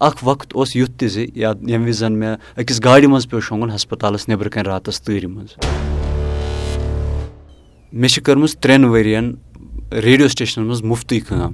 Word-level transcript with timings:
اَکھ 0.00 0.18
وقت 0.22 0.52
اوس 0.54 0.76
یُتھ 0.76 0.92
تہِ 0.98 1.08
زِ 1.08 1.26
یا 1.34 1.52
ییٚمہِ 1.66 1.88
وِزِ 1.88 1.98
زَن 1.98 2.12
مےٚ 2.12 2.36
أکِس 2.56 2.84
گاڑِ 2.84 3.04
منٛز 3.04 3.28
پیوٚو 3.28 3.40
شۄنٛگُن 3.40 3.70
ہَسپَتالَس 3.70 4.28
نیٚبرٕ 4.28 4.50
کَنۍ 4.50 4.62
راتَس 4.62 5.02
تۭرِ 5.02 5.24
منٛز۔ 5.24 5.48
مےٚ 7.92 8.08
چھِ 8.08 8.22
کٔرمٕژ 8.22 8.56
ترٛٮ۪ن 8.56 8.84
ؤرِیَن 8.84 9.34
ریڈیو 9.92 10.28
سٹیشنَن 10.28 10.66
منٛز 10.66 10.82
مُفتٕے 10.82 11.20
کٲم 11.20 11.52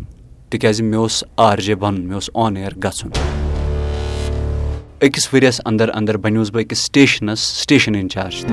تِکیٛازِ 0.48 0.82
مےٚ 0.82 0.98
اوس 0.98 1.24
آر 1.37 1.59
جے 1.59 1.74
بَنُن 1.74 2.04
مےٚ 2.04 2.14
اوس 2.14 2.30
آن 2.35 2.56
اِیَر 2.56 2.79
گژھُن۔ 2.85 3.11
أکِس 5.03 5.29
ؤرِیَس 5.35 5.61
اَنٛدر 5.65 5.89
اَنٛدر 5.95 6.17
بَنیوس 6.17 6.51
بہٕ 6.51 6.63
أکِس 6.63 6.79
سٹیشنَس 6.79 7.41
سٹیشَن 7.41 7.95
اِنچارٕج 7.95 8.45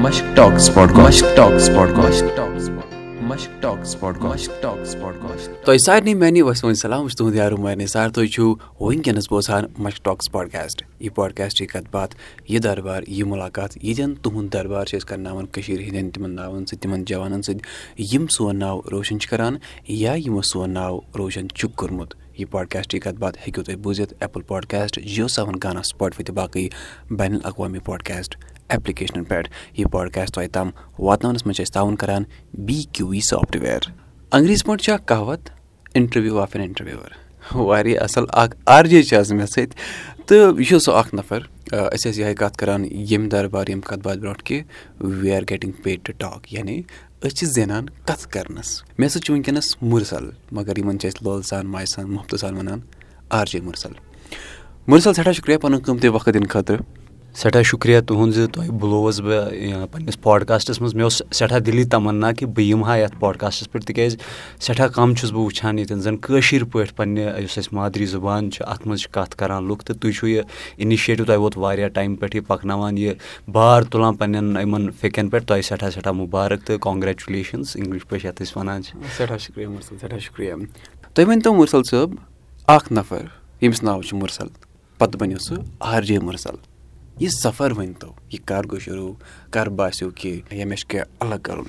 تۄہہِ 5.66 5.80
سارنٕے 5.80 6.14
میانہِ 6.14 6.42
وسم 6.42 6.74
سلام 6.74 7.02
بہٕ 7.02 7.08
چھُس 7.08 7.18
تُہُنٛد 7.18 7.36
یارُمار 7.36 7.76
نثار 7.76 8.10
تُہۍ 8.10 8.28
چھِو 8.34 8.56
وٕنکیٚنَس 8.80 9.30
بوزان 9.30 9.64
مشک 9.84 10.04
ٹاکٕس 10.06 10.32
پاڈکاسٹ 10.32 10.84
یہِ 11.00 11.14
پاڈکاسٹٕچ 11.16 11.68
کَتھ 11.72 11.90
باتھ 11.92 12.16
یہِ 12.50 12.60
دربار 12.64 13.02
یہِ 13.08 13.24
مُلاقات 13.28 13.78
ییٚتٮ۪ن 13.78 14.14
تُہُنٛد 14.22 14.54
دربار 14.54 14.86
چھِ 14.86 14.98
أسۍ 14.98 15.08
کَرناوان 15.08 15.46
کٔشیٖرِ 15.46 15.84
ہِنٛدٮ۪ن 15.84 16.10
تِمَن 16.12 16.36
ناوَن 16.36 16.66
سۭتۍ 16.66 16.82
تِمَن 16.82 17.04
جوانَن 17.06 17.42
سۭتۍ 17.42 17.62
یِم 18.14 18.28
سون 18.38 18.60
ناو 18.60 18.82
روشَن 18.92 19.20
چھِ 19.20 19.30
کَران 19.30 19.58
یا 19.88 20.14
یِمو 20.26 20.42
سون 20.52 20.70
ناو 20.74 21.00
روشَن 21.18 21.50
چھُکھ 21.50 21.76
کوٚرمُت 21.78 22.14
یہِ 22.38 22.50
پاڈکاسٹٕچ 22.52 23.02
کَتھ 23.04 23.20
باتھ 23.20 23.38
ہیٚکِو 23.38 23.64
تُہۍ 23.64 23.76
بوٗزِتھ 23.84 24.14
ایپٕل 24.20 24.42
پاڈکاسٹ 24.48 25.00
جِیو 25.00 25.28
سیوَن 25.28 25.56
گانا 25.64 25.82
سٕپاٹفاے 25.84 26.24
تہٕ 26.24 26.36
باقٕے 26.36 26.68
بین 27.18 27.34
الاقوامی 27.36 27.80
پاڈکاسٹ 27.86 28.36
ایپلِکیشنَن 28.74 29.24
پؠٹھ 29.30 29.50
یہِ 29.78 29.92
پاڈکاسٹ 29.92 30.34
تۄہہِ 30.36 30.50
تام 30.54 30.70
واتناونَس 31.00 31.46
منٛز 31.46 31.56
چھِ 31.58 31.64
أسۍ 31.64 31.74
تعاوُن 31.74 31.96
کَران 32.04 32.24
بی 32.66 32.82
کیوٗ 32.94 33.10
وی 33.10 33.20
سافٹوِیَر 33.30 33.90
انٛگریٖزِ 34.32 34.66
پٲٹھۍ 34.66 34.84
چھِ 34.84 34.94
اَکھ 34.94 35.06
کَہاوت 35.08 35.50
اِنٹَروِو 35.96 36.40
آف 36.40 36.56
این 36.56 36.64
اِنٹَروِوَر 36.64 37.22
واریاہ 37.56 38.04
اَصٕل 38.04 38.26
اَکھ 38.42 38.56
آر 38.76 38.86
جے 38.86 39.02
چھِ 39.04 39.18
آز 39.18 39.32
مےٚ 39.32 39.46
سۭتۍ 39.46 39.76
تہٕ 40.28 40.60
یہِ 40.60 40.68
چھُ 40.68 40.80
سُہ 40.86 40.94
اَکھ 40.98 41.14
نَفر 41.16 41.40
أسۍ 41.72 42.10
ٲسۍ 42.10 42.18
یِہوٚے 42.20 42.36
کَتھ 42.36 42.58
کَران 42.58 42.86
ییٚمہِ 42.86 43.30
دربار 43.32 43.68
ییٚمہِ 43.68 43.84
کَتھ 43.90 44.00
باتھ 44.04 44.20
برونٛٹھ 44.20 44.44
کہِ 44.46 44.62
we 45.00 45.32
are 45.36 45.42
getting 45.50 45.82
pay 45.84 45.96
to 46.04 46.14
talk 46.20 46.54
یعنی 46.54 46.82
أسۍ 47.24 47.36
چھِ 47.36 47.48
زینان 47.48 47.86
کَتھٕ 48.06 48.30
کَرنَس 48.32 48.82
مےٚ 48.98 49.10
سۭتۍ 49.10 49.26
چھُ 49.26 49.34
وٕنکیٚنَس 49.34 49.76
مُرسَل 49.82 50.30
مگر 50.52 50.78
یِمَن 50.78 51.00
چھِ 51.00 51.08
أسۍ 51.10 51.24
لول 51.26 51.42
سان 51.50 51.68
ماجہِ 51.68 51.88
سان 51.94 52.12
مُفتہٕ 52.12 52.40
سان 52.40 52.58
وَنان 52.58 52.80
آر 53.30 53.46
جے 53.52 53.60
مُرسَل 53.62 53.94
مُرسَل 54.88 55.14
سٮ۪ٹھاہ 55.14 55.34
شُکریہ 55.34 55.58
پَنُن 55.58 55.80
قۭمتی 55.86 56.08
وقت 56.08 56.30
دِنہٕ 56.34 56.50
خٲطرٕ 56.50 56.82
سٮ۪ٹھاہ 57.36 57.62
شُکریہ 57.64 58.00
تُہُنٛد 58.08 58.34
زِ 58.34 58.48
تۄہہِ 58.54 58.70
بُلووُس 58.80 59.20
بہٕ 59.20 59.88
پنٛنِس 59.92 60.22
پاڈکاسٹَس 60.22 60.82
منٛز 60.82 60.94
مےٚ 60.96 61.04
اوس 61.04 61.22
سٮ۪ٹھاہ 61.32 61.60
دِلی 61.60 61.84
تَمنا 61.84 62.32
کہِ 62.32 62.48
بہٕ 62.48 62.66
یِمہٕ 62.66 62.88
ہا 62.88 62.98
یَتھ 62.98 63.16
پاڈکاسٹَس 63.20 63.72
پٮ۪ٹھ 63.72 63.86
تِکیٛازِ 63.86 64.18
سٮ۪ٹھاہ 64.60 64.88
کَم 64.88 65.14
چھُس 65.16 65.32
بہٕ 65.32 65.44
وٕچھان 65.46 65.80
ییٚتٮ۪ن 65.80 66.02
زَن 66.02 66.18
کٲشِر 66.18 66.64
پٲٹھۍ 66.72 66.96
پنٛنہِ 66.96 67.42
یُس 67.44 67.58
اَسہِ 67.58 67.74
مادری 67.74 68.06
زُبان 68.06 68.52
چھِ 68.52 68.66
اَتھ 68.68 68.88
منٛز 68.88 69.02
چھِ 69.02 69.12
کَتھ 69.12 69.36
کَران 69.38 69.68
لُکھ 69.68 69.86
تہٕ 69.86 69.98
تُہۍ 70.02 70.12
چھُو 70.18 70.28
یہِ 70.28 70.44
اِنِشیٹِو 70.78 71.26
تۄہہِ 71.26 71.40
ووت 71.40 71.58
واریاہ 71.58 71.88
ٹایم 71.88 72.16
پٮ۪ٹھ 72.16 72.36
یہِ 72.36 72.46
پَکناوان 72.48 72.98
یہِ 72.98 73.14
بار 73.52 73.82
تُلان 73.92 74.16
پنٛنٮ۪ن 74.16 74.58
یِمَن 74.62 74.90
فِکٮ۪ن 75.00 75.30
پٮ۪ٹھ 75.30 75.46
تۄہہِ 75.48 75.64
سٮ۪ٹھاہ 75.64 75.90
سٮ۪ٹھاہ 75.90 76.14
مُبارک 76.14 76.64
تہٕ 76.66 76.80
کانگریچُلیشَنٕز 76.82 77.76
اِنٛگلِش 77.76 78.08
پٲٹھۍ 78.08 78.26
یَتھ 78.26 78.42
أسۍ 78.42 78.58
وَنان 78.58 78.84
چھِ۔ 78.84 78.98
سٮ۪ٹھاہ 79.18 79.38
شُکریہ 79.38 79.68
مُرسَل 79.68 79.98
سٮ۪ٹھاہ 79.98 80.20
شُکریہ۔ 80.20 80.54
تُہۍ 81.14 81.26
ؤنۍتو 81.28 81.54
مُرسَل 81.54 81.84
صٲب 81.84 82.16
اَکھ 82.68 82.94
نَفر 82.94 83.26
ییٚمِس 83.62 83.84
ناو 83.84 84.02
چھُ 84.02 84.18
مُرسَل 84.18 84.48
پَتہٕ 84.98 85.20
بَنیو 85.20 85.38
سُہ 85.38 85.56
آر 85.80 86.02
جے 86.02 86.20
مُرسَل 86.20 86.73
یہِ 87.20 87.30
سَفر 87.30 87.72
ؤنۍتو 87.78 88.08
یہِ 88.32 88.40
کَر 88.46 88.62
گوٚو 88.64 88.80
شروٗع 88.80 89.14
کَر 89.52 89.70
باسیٚو 89.70 90.10
کہِ 90.10 90.42
ہے 90.52 90.66
مےٚ 90.66 90.78
چھُ 90.78 90.88
کینٛہہ 90.88 91.06
الگ 91.20 91.42
کَرُن؟ 91.44 91.64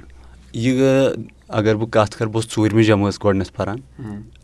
یہِ 0.53 0.83
اگر 1.48 1.75
بہٕ 1.75 1.89
کَتھ 1.91 2.17
کَرٕ 2.17 2.28
بہٕ 2.28 2.34
اوسُس 2.34 2.55
ژوٗرمہِ 2.55 2.84
جمٲژ 2.84 3.14
گۄڈنٮ۪تھ 3.25 3.53
پَران 3.53 3.78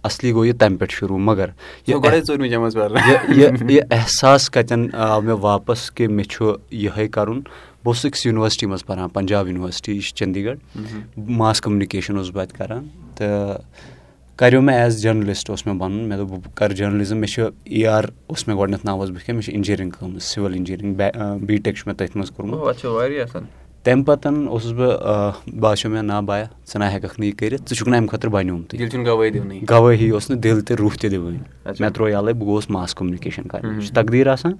اَصلی 0.03 0.33
گوٚو 0.33 0.45
یہِ 0.45 0.59
تَمہِ 0.59 0.79
پٮ۪ٹھ 0.79 0.93
شروٗع 0.93 1.19
مگر 1.19 1.47
یہِ 1.89 3.81
احساس 3.91 4.51
کَتٮ۪ن 4.51 4.89
آو 4.93 5.21
مےٚ 5.21 5.39
واپَس 5.41 5.91
کہِ 5.91 6.07
مےٚ 6.07 6.27
چھُ 6.31 6.53
یِہوٚے 6.71 7.09
کَرُن۔ 7.09 7.41
بہٕ 7.41 7.87
اوسُس 7.87 8.05
أکِس 8.05 8.27
یوٗنیورسٹی 8.27 8.67
منٛز 8.67 8.87
پَران 8.87 9.09
پنٛجاب 9.09 9.47
یوٗنیورسٹی 9.47 9.93
یہِ 9.93 10.03
چھِ 10.03 10.15
چٔندی 10.15 10.45
گڑھ۔ 10.45 10.59
ماس 11.17 11.61
کوٚمنِکیشَن 11.61 12.17
اوسُس 12.17 12.33
بہٕ 12.33 12.43
اَتہِ 12.43 12.59
کَران 12.59 12.89
تہٕ 13.15 13.59
کَریو 14.41 14.63
مےٚ 14.63 14.77
ایز 14.77 15.03
جٔرنَلِسٹ 15.03 15.51
اوس 15.51 15.67
مےٚ 15.67 15.77
بَنُن 15.77 16.09
مےٚ 16.09 16.19
دوٚپ 16.19 16.31
بہٕ 16.31 16.55
کَرٕ 16.55 16.73
جٔرنَلِزم 16.73 17.19
مےٚ 17.19 17.29
چھُ 17.29 17.49
اے 17.65 17.87
آر 17.87 18.05
اوس 18.27 18.49
مےٚ 18.49 18.59
گۄڈنٮ۪تھ 18.59 18.87
ناوَس 18.87 19.11
بہٕ 19.11 19.19
کیٛاہ 19.19 19.35
مےٚ 19.35 19.45
چھِ 19.45 19.55
اِنجیٖنرِنٛگ 19.55 19.91
کٔرمٕژ 19.91 20.23
سِوَل 20.23 20.55
اِنجیٖنرِنٛگ 20.55 20.95
بی 21.47 21.57
ٹیک 21.57 21.77
چھُ 21.77 21.83
مےٚ 21.87 21.97
تٔتھۍ 21.97 22.17
منٛز 22.17 22.31
کوٚرمُت۔ 22.31 22.59
تَمہِ 23.85 24.07
پَتہٕ 24.07 24.49
اوسُس 24.49 24.73
بہٕ 24.73 25.33
باسیٚو 25.61 25.93
مےٚ 25.93 26.03
نا 26.03 26.21
بایا 26.21 26.45
ژٕ 26.45 26.81
نہ 26.81 26.85
ہٮ۪کَکھ 26.85 27.21
نہٕ 27.21 27.29
یہِ 27.29 27.37
کٔرِتھ 27.37 27.63
ژٕ 27.69 27.77
چھُکھ 27.77 27.89
نہٕ 27.89 27.99
اَمہِ 27.99 28.11
خٲطرٕ 28.11 28.31
بَنیومُتٕے۔ 28.31 28.79
گوٲہی 29.71 30.11
اوس 30.11 30.31
نہٕ 30.31 30.39
دِل 30.39 30.61
تہِ 30.61 30.77
روح 30.77 30.91
تہِ 31.01 31.11
دِوٲنۍ۔ 31.11 31.39
مےٚ 31.81 31.91
ترٛوو 31.91 32.09
یَلَے 32.09 32.33
بہٕ 32.33 32.47
گوٚوُس 32.47 32.71
ماس 32.71 32.95
کوٚمنِکیشَن 32.95 33.43
کَرٕنۍ 33.43 33.75
یہِ 33.75 33.87
چھُ 33.87 33.95
تقدیٖر 33.95 34.27
آسان۔ 34.27 34.53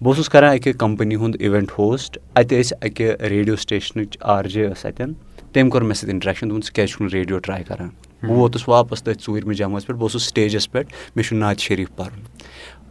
بہٕ 0.00 0.14
اوسُس 0.14 0.28
کَران 0.28 0.54
اَکہِ 0.54 0.74
کَمپٔنی 0.78 1.14
ہُنٛد 1.14 1.36
اِوٮ۪نٛٹ 1.40 1.70
ہوسٹ 1.78 2.18
اَتہِ 2.34 2.60
ٲسۍ 2.60 2.78
اَکہِ 2.80 3.10
ریڈیو 3.30 3.56
سٹیشنٕچ 3.56 4.16
آر 4.20 4.44
جے 4.44 4.68
ٲس 4.68 4.86
اَتٮ۪ن۔ 4.86 5.12
تٔمۍ 5.52 5.70
کوٚر 5.70 5.82
مےٚ 5.82 5.94
سۭتۍ 5.94 6.10
اِنٹرٛیکشَن 6.10 6.50
دوٚپُن 6.50 6.66
ژٕ 6.66 6.72
کیٛازِ 6.72 6.90
چھُکھ 6.90 7.02
نہٕ 7.02 7.12
ریڈیو 7.12 7.38
ٹرٛاے 7.38 7.62
کَران 7.62 7.88
بہٕ 8.22 8.36
ووتُس 8.36 8.68
واپَس 8.68 9.02
تٔتھۍ 9.02 9.22
ژوٗرمہِ 9.26 9.56
جمٲژ 9.56 9.86
پٮ۪ٹھ 9.86 9.98
بہٕ 9.98 10.02
اوسُس 10.02 10.22
سٹیجَس 10.22 10.72
پٮ۪ٹھ 10.72 10.92
مےٚ 11.16 11.28
چھُ 11.28 11.36
نعتِ 11.36 11.60
شریٖف 11.60 11.96
پَرُن۔ 11.96 12.20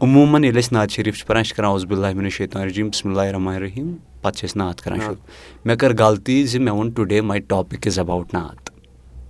عموٗماً 0.01 0.43
ییٚلہِ 0.43 0.63
أسۍ 0.63 0.69
نعتِ 0.71 0.91
شریٖف 0.91 1.17
چھِ 1.17 1.27
پَران 1.27 1.41
أسۍ 1.41 1.47
چھِ 1.47 1.57
کَران 1.57 1.71
عزبُ 1.71 1.95
اللہ 1.95 2.29
شیطان 2.29 2.63
رجیٖم 2.63 2.89
بِسمہِ 2.89 3.17
اللہ 3.17 3.31
رحمٰن 3.31 3.55
رحیٖم 3.55 3.95
پَتہٕ 4.21 4.39
چھِ 4.39 4.49
أسۍ 4.49 4.57
نعت 4.57 4.81
کَران 4.81 4.99
شروٗع۔ 4.99 5.25
مےٚ 5.65 5.77
کٔر 5.77 5.93
غلطی 5.99 6.43
زِ 6.43 6.59
مےٚ 6.59 6.73
ووٚن 6.73 6.89
today 6.89 7.21
my 7.21 7.39
topic 7.39 7.87
is 7.87 7.99
about 7.99 8.33
نعت۔ 8.33 8.71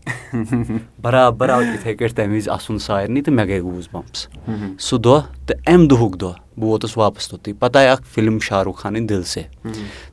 بَرابَر 1.01 1.50
آو 1.50 1.62
یِتھَے 1.62 1.94
کٲٹھۍ 1.95 2.16
تَمہِ 2.16 2.35
وِزِ 2.35 2.50
اَسُن 2.50 2.78
سارنٕے 2.79 3.22
تہٕ 3.22 3.33
مےٚ 3.33 3.45
گٔے 3.45 3.62
گوٗز 3.62 3.88
بَمپٕس 3.91 4.28
سُہ 4.79 4.97
دۄہ 5.00 5.22
تہٕ 5.45 5.73
اَمہِ 5.73 5.89
دۄہُک 5.89 6.22
دۄہ 6.22 6.33
بہٕ 6.57 6.69
ووتُس 6.69 6.97
واپَس 6.97 7.28
توٚتُے 7.28 7.53
پَتہٕ 7.53 7.81
آیہِ 7.81 7.91
اَکھ 7.91 8.03
فِلم 8.13 8.39
شاہ 8.39 8.63
رُخ 8.63 8.78
خانٕنۍ 8.78 9.07
دِل 9.07 9.23
سے 9.23 9.44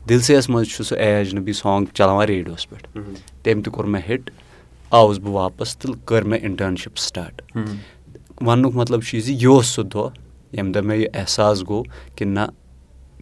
دِل 0.08 0.20
سیَس 0.20 0.48
منٛز 0.48 0.68
چھُ 0.68 0.84
سُہ 0.84 0.96
ایج 0.98 1.34
نبی 1.34 1.52
سانٛگ 1.52 1.84
چَلاوان 1.94 2.26
ریڈیوَس 2.26 2.70
پٮ۪ٹھ۔ 2.70 2.88
تٔمۍ 3.42 3.62
تہِ 3.62 3.72
کوٚر 3.72 3.84
مےٚ 3.84 4.02
ہِٹ 4.08 4.30
آوُس 4.90 5.18
بہٕ 5.18 5.32
واپَس 5.32 5.76
تہٕ 5.76 5.94
کٔر 6.04 6.22
مےٚ 6.22 6.40
اِنٹٲرٕنشِپ 6.42 6.98
سِٹاٹ 6.98 7.42
وَننُک 8.46 8.74
مطلب 8.74 9.02
چھُ 9.02 9.14
یہِ 9.14 9.24
زِ 9.24 9.32
یہِ 9.32 9.46
اوس 9.46 9.66
سُہ 9.66 9.82
دۄہ 9.82 10.08
ییٚمہِ 10.52 10.74
دۄہ 10.74 10.82
مےٚ 10.82 10.98
یہِ 10.98 11.08
احساس 11.14 11.62
گوٚو 11.68 11.82
کہِ 12.16 12.26
نہ 12.26 12.46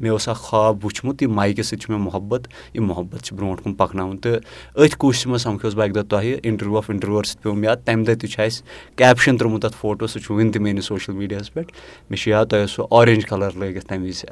مےٚ 0.01 0.11
اوس 0.13 0.29
اکھ 0.29 0.39
خاب 0.43 0.85
وٕچھمُت 0.85 1.23
یہِ 1.23 1.31
مایکہِ 1.31 1.65
سۭتۍ 1.65 1.81
چھُ 1.81 1.91
مےٚ 1.91 2.01
محبت 2.01 2.47
یہِ 2.75 2.83
محبت 2.83 3.23
چھِ 3.23 3.37
برونٛٹھ 3.37 3.63
کُن 3.63 3.75
پَکناوُن 3.75 4.17
تہٕ 4.17 4.41
أتھۍ 4.77 4.97
کوٗشِشہِ 4.99 5.31
منٛز 5.31 5.43
سَمکھیوس 5.43 5.75
بہٕ 5.75 5.85
اَکہِ 5.85 5.95
دۄہ 5.95 6.09
تۄہہِ 6.11 6.39
اِنٹَروِو 6.43 6.77
آف 6.79 6.91
اِنٹَروِوَر 6.91 7.25
سۭتۍ 7.25 7.43
پیوٚم 7.43 7.65
یاد 7.65 7.77
تَمہِ 7.85 8.07
دۄہ 8.07 8.15
تہِ 8.21 8.31
چھُ 8.31 8.43
اَسہِ 8.45 8.63
کیپشَن 8.97 9.37
ترٛوومُت 9.37 9.63
تَتھ 9.63 9.77
فوٹو 9.81 10.07
سُہ 10.07 10.21
چھُ 10.21 10.35
وٕنہِ 10.35 10.53
تہِ 10.53 10.63
میٲنِس 10.63 10.85
سوشَل 10.85 11.15
میٖڈیاہَس 11.15 11.53
پٮ۪ٹھ 11.55 11.73
مےٚ 12.11 12.21
چھُ 12.21 12.31
یاد 12.31 12.47
تۄہہِ 12.47 12.63
اوس 12.63 12.71
سُہ 12.71 12.87
آرینٛج 12.91 13.27
کَلَر 13.27 13.51
لٲگِتھ 13.59 13.87
تَمہِ 13.87 14.07
وِزِ 14.07 14.25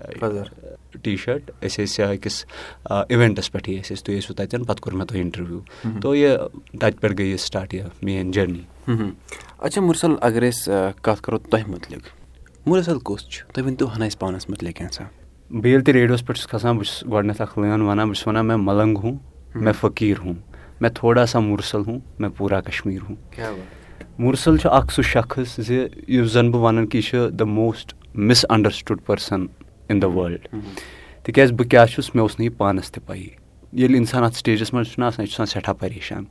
ٹی 1.02 1.16
شٲٹ 1.16 1.50
أسۍ 1.62 1.84
ٲسۍ 1.84 2.02
أکِس 2.14 2.44
اِوٮ۪نٛٹَس 2.90 3.52
پٮ۪ٹھٕے 3.52 3.80
ٲسۍ 3.80 3.92
أسۍ 3.92 4.04
تُہۍ 4.04 4.18
ٲسِو 4.18 4.34
تَتٮ۪ن 4.34 4.64
پَتہٕ 4.64 4.82
کوٚر 4.82 4.94
مےٚ 4.96 5.06
تۄہہِ 5.06 5.20
اِنٹَروِو 5.20 5.60
تو 6.02 6.14
یہِ 6.14 6.36
تَتہِ 6.80 7.00
پٮ۪ٹھ 7.00 7.14
گٔے 7.18 7.24
یہِ 7.24 7.38
سِٹاٹ 7.38 7.74
یہِ 7.74 7.84
میٲنۍ 8.02 8.32
جٔرنی 8.32 8.62
اچھا 9.58 9.80
مُرسَل 9.82 10.14
اگر 10.20 10.42
أسۍ 10.48 10.92
کَتھ 11.02 11.22
کَرو 11.22 11.38
تۄہہِ 11.38 11.68
مُتعلِق 11.68 12.08
مُرسَل 12.66 12.98
کُس 12.98 13.28
چھُ؟ 13.30 13.46
تُہۍ 13.52 13.64
ؤنۍتو 13.64 13.86
ہَنا 13.96 14.04
اَسہِ 14.04 14.18
پانَس 14.20 14.48
مُتعلِق 14.50 14.76
کینٛژھا 14.76 15.04
بہٕ 15.50 15.66
ییٚلہِ 15.66 15.84
تہِ 15.84 15.94
ریڈیوَس 15.94 16.26
پٮ۪ٹھ 16.26 16.38
چھُس 16.38 16.46
کھَسان 16.50 16.76
بہٕ 16.76 16.84
چھُس 16.84 17.04
گۄڈنٮ۪تھ 17.10 17.42
اَکھ 17.42 17.58
لٲن 17.58 17.80
وَنان 17.82 18.08
بہٕ 18.08 18.14
چھُس 18.16 18.26
وَنان 18.26 18.46
مےٚ 18.46 18.56
مَلنٛگ 18.56 18.96
ہوٗ 19.04 19.14
مےٚ 19.54 19.72
فقیٖر 19.80 20.18
ہوٗ 20.24 20.34
مےٚ 20.80 20.90
تھوڑا 20.94 21.26
سا 21.26 21.38
مُرسَل 21.40 21.82
ہوٗ 21.86 21.98
مےٚ 22.18 22.30
پوٗرا 22.36 22.60
کَشمیٖر 22.60 23.10
ہوٗ 23.10 23.16
مُرسَل 24.18 24.56
چھُ 24.58 24.70
اَکھ 24.72 24.92
سُہ 24.92 25.02
شخص 25.02 25.60
زِ 25.66 25.86
یُس 26.08 26.32
زَن 26.32 26.50
بہٕ 26.50 26.60
وَنان 26.60 26.86
کہِ 26.86 26.96
یہِ 26.96 27.04
چھُ 27.04 27.30
the 27.38 27.42
most 27.42 27.94
misunderstood 28.50 29.04
person 29.06 29.46
in 29.88 30.02
the 30.02 30.04
world 30.04 30.48
تِکیٛازِ 31.22 31.52
بہٕ 31.52 31.68
کیٛاہ 31.68 31.86
چھُس 31.86 32.14
مےٚ 32.14 32.22
اوس 32.22 32.40
نہٕ 32.40 32.50
یہِ 32.50 32.56
پانَس 32.58 32.92
تہِ 32.92 33.06
پَیی۔ 33.06 33.28
ییٚلہِ 33.72 33.96
اِنسان 33.96 34.24
اَتھ 34.24 34.34
سٹیجَس 34.34 34.74
منٛز 34.74 34.86
چھُنہ 34.86 35.04
آسان 35.04 35.22
یہِ 35.22 35.32
چھُ 35.32 35.34
آسان 35.34 35.46
سٮ۪ٹھاہ 35.46 35.74
پریشان۔ 35.74 36.24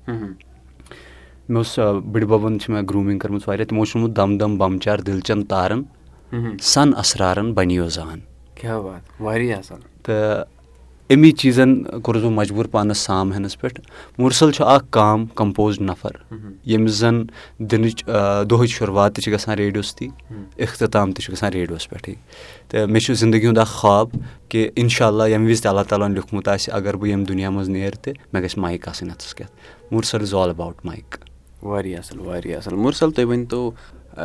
مےٚ 1.50 1.58
اوس 1.58 1.80
بٕڈبَبَن 1.80 2.60
چھِ 2.60 2.74
مےٚ 2.74 2.84
گرٛوٗمِنٛگ 2.90 3.20
کٔرمٕژ 3.20 3.42
واریاہ 3.48 3.68
تِمو 3.68 3.86
چھُ 3.86 4.10
دَم 4.10 4.38
دَم 4.38 4.58
بَمچار 4.58 4.98
دِلچَن 4.98 5.44
تارَن۔ 5.44 5.84
سَن 6.62 6.90
اَسرارَن 6.98 7.54
بَنیو 7.54 7.90
زان۔ 7.90 8.20
تہٕ 10.04 10.53
اَمی 11.14 11.32
چیٖزَن 11.32 11.84
کوٚرُس 11.84 12.24
بہٕ 12.24 12.32
مجبوٗر 12.32 12.68
پانَس 12.68 12.98
سام 12.98 13.34
ہٮ۪نَس 13.34 13.60
پٮ۪ٹھ۔ 13.62 13.82
مُرسَل 14.18 14.52
چھُ 14.52 14.66
اَکھ 14.66 14.86
کام 14.90 15.26
کَمپوز 15.26 15.80
نَفر 15.80 16.12
ییٚمِس 16.66 16.92
زَن 16.92 17.24
دِنٕچ 17.60 18.06
دۄہٕچ 18.50 18.70
شُروعات 18.70 19.16
تہِ 19.16 19.24
چھِ 19.24 19.34
گژھان 19.34 19.58
ریڈیو 19.58 19.82
سۭتی 19.82 20.08
اِختِتام 20.58 21.12
تہِ 21.12 21.24
چھُ 21.24 21.34
گژھان 21.34 21.52
ریڈیوَس 21.54 21.90
پٮ۪ٹھٕے۔ 21.90 22.14
تہٕ 22.70 22.88
مےٚ 22.88 23.02
چھُ 23.02 23.14
زندگی 23.14 23.48
ہُنٛد 23.48 23.58
اَکھ 23.58 23.70
خواب 23.70 24.08
کہِ 24.50 24.70
اِنشاء 24.76 25.08
اللہ 25.08 25.24
ییٚمہِ 25.24 25.50
وِزِ 25.50 25.62
تہِ 25.62 25.70
اللہ 25.70 25.82
تعالیٰ 25.90 26.08
ہَن 26.08 26.14
لیوٗکھمُت 26.14 26.48
آسہِ 26.48 26.74
اگر 26.74 26.96
بہٕ 26.96 27.08
ییٚمہِ 27.08 27.28
دُنیا 27.28 27.50
منٛز 27.50 27.70
نیرٕ 27.70 27.98
تہِ 28.02 28.14
مےٚ 28.34 28.44
گژھِ 28.44 28.58
مایِک 28.58 28.88
آسٕنۍ 28.88 29.12
اَتھَس 29.12 29.36
کٮ۪تھ۔ 29.36 29.52
مُرسَل 29.92 30.22
اِز 30.22 30.34
آل 30.34 30.50
اَباوُٹ 30.50 30.86
مایِک۔ 30.86 31.18
واریاہ 31.64 32.00
اَصٕل 32.00 32.20
واریاہ 32.20 32.58
اَصٕل۔ 32.58 32.76
مُرسَل 32.76 33.12
تُہۍ 33.12 33.26
ؤنۍتو 33.26 33.72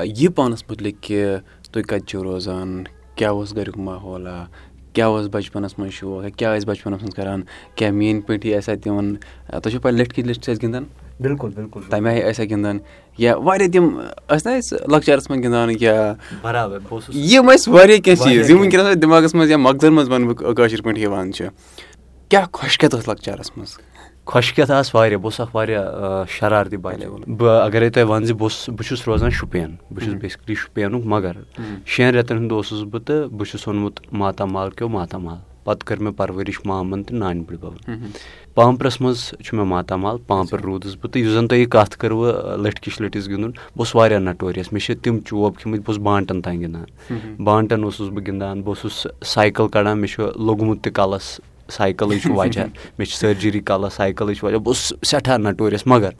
یہِ 0.04 0.28
پانَس 0.34 0.62
مُتعلِق 0.70 1.02
کہِ 1.02 1.26
تُہۍ 1.72 1.82
کَتہِ 1.82 2.06
چھِو 2.06 2.24
روزان 2.24 2.84
کیٛاہ 3.16 3.32
اوس 3.32 3.56
گَریُک 3.56 3.78
ماحولا 3.78 4.44
کیٛاہ 4.98 5.10
اوس 5.10 5.26
بَچپَنَس 5.32 5.78
منٛز 5.78 5.92
شوق 5.92 6.24
کیٛاہ 6.36 6.56
ٲسۍ 6.56 6.66
بَچپَنَس 6.66 7.02
منٛز 7.02 7.14
کَران؟ 7.14 7.42
کیٛاہ 7.74 7.92
میٲنۍ 7.92 8.20
پٲٹھی 8.26 8.54
آسہِ 8.54 8.74
اَتہِ 8.74 8.86
یِوان؟ 8.86 9.14
تۄہہِ 9.50 9.70
چھُو 9.72 9.80
پَے 9.80 9.90
لٔٹھۍ 9.90 10.14
کِتھ 10.14 10.26
لٔٹھۍ 10.26 10.42
چھِ 10.42 10.52
أسۍ 10.52 10.62
گِنٛدان؟ 10.62 10.84
بِلکُل 11.20 11.50
بِلکُل. 11.56 11.80
تَمہِ 11.90 12.12
آیہِ 12.12 12.24
ٲسۍ 12.24 12.48
گِنٛدان 12.50 12.78
یا 13.18 13.36
واریاہ 13.36 13.68
تِم 13.72 13.88
ٲسۍ 14.28 14.42
نا 14.44 14.58
أسۍ 14.58 14.76
لۄکچارَس 14.92 15.30
منٛز 15.30 15.44
گِنٛدان 15.44 15.70
یا 15.80 16.14
برابر 16.42 16.78
یِم 17.14 17.50
ٲسۍ 17.50 17.72
واریاہ 17.74 17.98
کینٛہہ 17.98 18.24
چیٖز 18.24 18.50
یِم 18.50 18.60
وٕنکیٚنَس 18.60 19.02
دٮ۪ماغَس 19.02 19.34
منٛز 19.34 19.50
یا 19.50 19.56
مۄغزَن 19.56 19.92
منٛز 19.94 20.08
وَنہٕ 20.08 20.28
بہٕ 20.28 20.54
کٲشِر 20.54 20.82
پٲٹھۍ 20.82 20.98
یِوان 20.98 21.32
چھِ۔ 21.32 21.46
کیٛاہ 22.28 22.46
خۄشکیٚتھ 22.52 22.96
ٲس 22.96 23.08
لۄکچارَس 23.08 23.56
منٛز 23.56 23.76
خۄشکیٚتھ 24.30 24.70
آسہٕ 24.70 24.94
واریاہ 24.94 25.18
بہٕ 25.18 25.24
اوسُس 25.24 25.40
اکھ 25.40 25.54
واریاہ 25.56 26.24
شرارتی 26.30 26.76
بَچہٕ 26.76 27.28
بہٕ 27.38 27.62
اَگرے 27.64 27.88
تۄہہِ 27.90 28.08
وَنہٕ 28.08 28.26
زِ 28.26 28.32
بہٕ 28.32 28.42
اوسُس 28.42 28.68
بہٕ 28.68 28.86
چھُس 28.88 29.08
روزان 29.08 29.30
شُپین 29.30 29.74
بہٕ 29.90 30.04
چھُس 30.04 30.14
بیسِکلی 30.20 30.54
شُپینُک 30.62 31.02
مگر 31.12 31.32
شٮ۪ن 31.84 32.14
رٮ۪تن 32.14 32.36
ہُنٛد 32.38 32.52
اوسُس 32.52 32.82
بہٕ 32.90 33.04
تہٕ 33.06 33.28
بہٕ 33.36 33.46
چھُس 33.50 33.68
اوٚنمُت 33.68 34.00
ماتامال 34.12 34.70
کیو 34.76 34.88
ماتامال 34.88 35.38
پَتہٕ 35.64 35.86
کٔر 35.86 36.02
مےٚ 36.02 36.12
پَرؤرِش 36.16 36.60
مامَن 36.64 37.02
تہٕ 37.02 37.16
نانہِ 37.18 37.42
بٔڈبَبَن 37.46 38.10
پامپرَس 38.54 39.00
منٛز 39.00 39.24
چھُ 39.44 39.56
مےٚ 39.56 39.66
ماتامال 39.66 40.16
پامپر 40.26 40.60
روٗدُس 40.60 40.96
بہٕ 41.00 41.12
تہٕ 41.12 41.22
یُس 41.22 41.32
زَن 41.32 41.48
تۄہہِ 41.48 41.60
یہِ 41.60 41.68
کَتھ 41.70 41.98
کٔروٕ 41.98 42.56
لٔٹھکِس 42.62 43.00
لٔٹِس 43.00 43.28
گِنٛدُن 43.28 43.50
بہٕ 43.50 43.78
اوسُس 43.78 43.94
واریاہ 43.96 44.20
نَٹوریَس 44.20 44.72
مےٚ 44.72 44.84
چھِ 44.84 44.96
تِم 45.02 45.18
چوب 45.26 45.56
کھیٚمٕتۍ 45.58 45.80
بہٕ 45.80 45.88
اوسُس 45.88 46.02
بانٹَن 46.02 46.42
تانۍ 46.42 46.60
گِنٛدان 46.60 47.44
بانٹَن 47.44 47.84
اوسُس 47.84 48.08
بہٕ 48.08 48.26
گِنٛدان 48.26 48.62
بہٕ 48.62 48.74
اوسُس 48.76 49.06
سایکَل 49.24 49.68
کَڑان 49.68 49.98
مےٚ 49.98 50.10
چھُ 50.12 50.30
لوٚگمُت 50.36 50.82
تہِ 50.84 50.92
کَلَس 50.92 51.40
سایکَلٕچ 51.72 52.26
وجہ۔ 52.26 52.60
مےٚ 52.98 53.06
چھِ 53.06 53.16
سٔرجِری 53.16 53.60
کَلَس 53.60 53.94
سایکَلٕچ 53.94 54.44
وجہ۔ 54.44 54.56
بہٕ 54.56 54.66
اوسُس 54.66 54.92
سٮ۪ٹھاہ 55.06 55.38
نَٹوریَس 55.38 55.86
مگر 55.86 56.10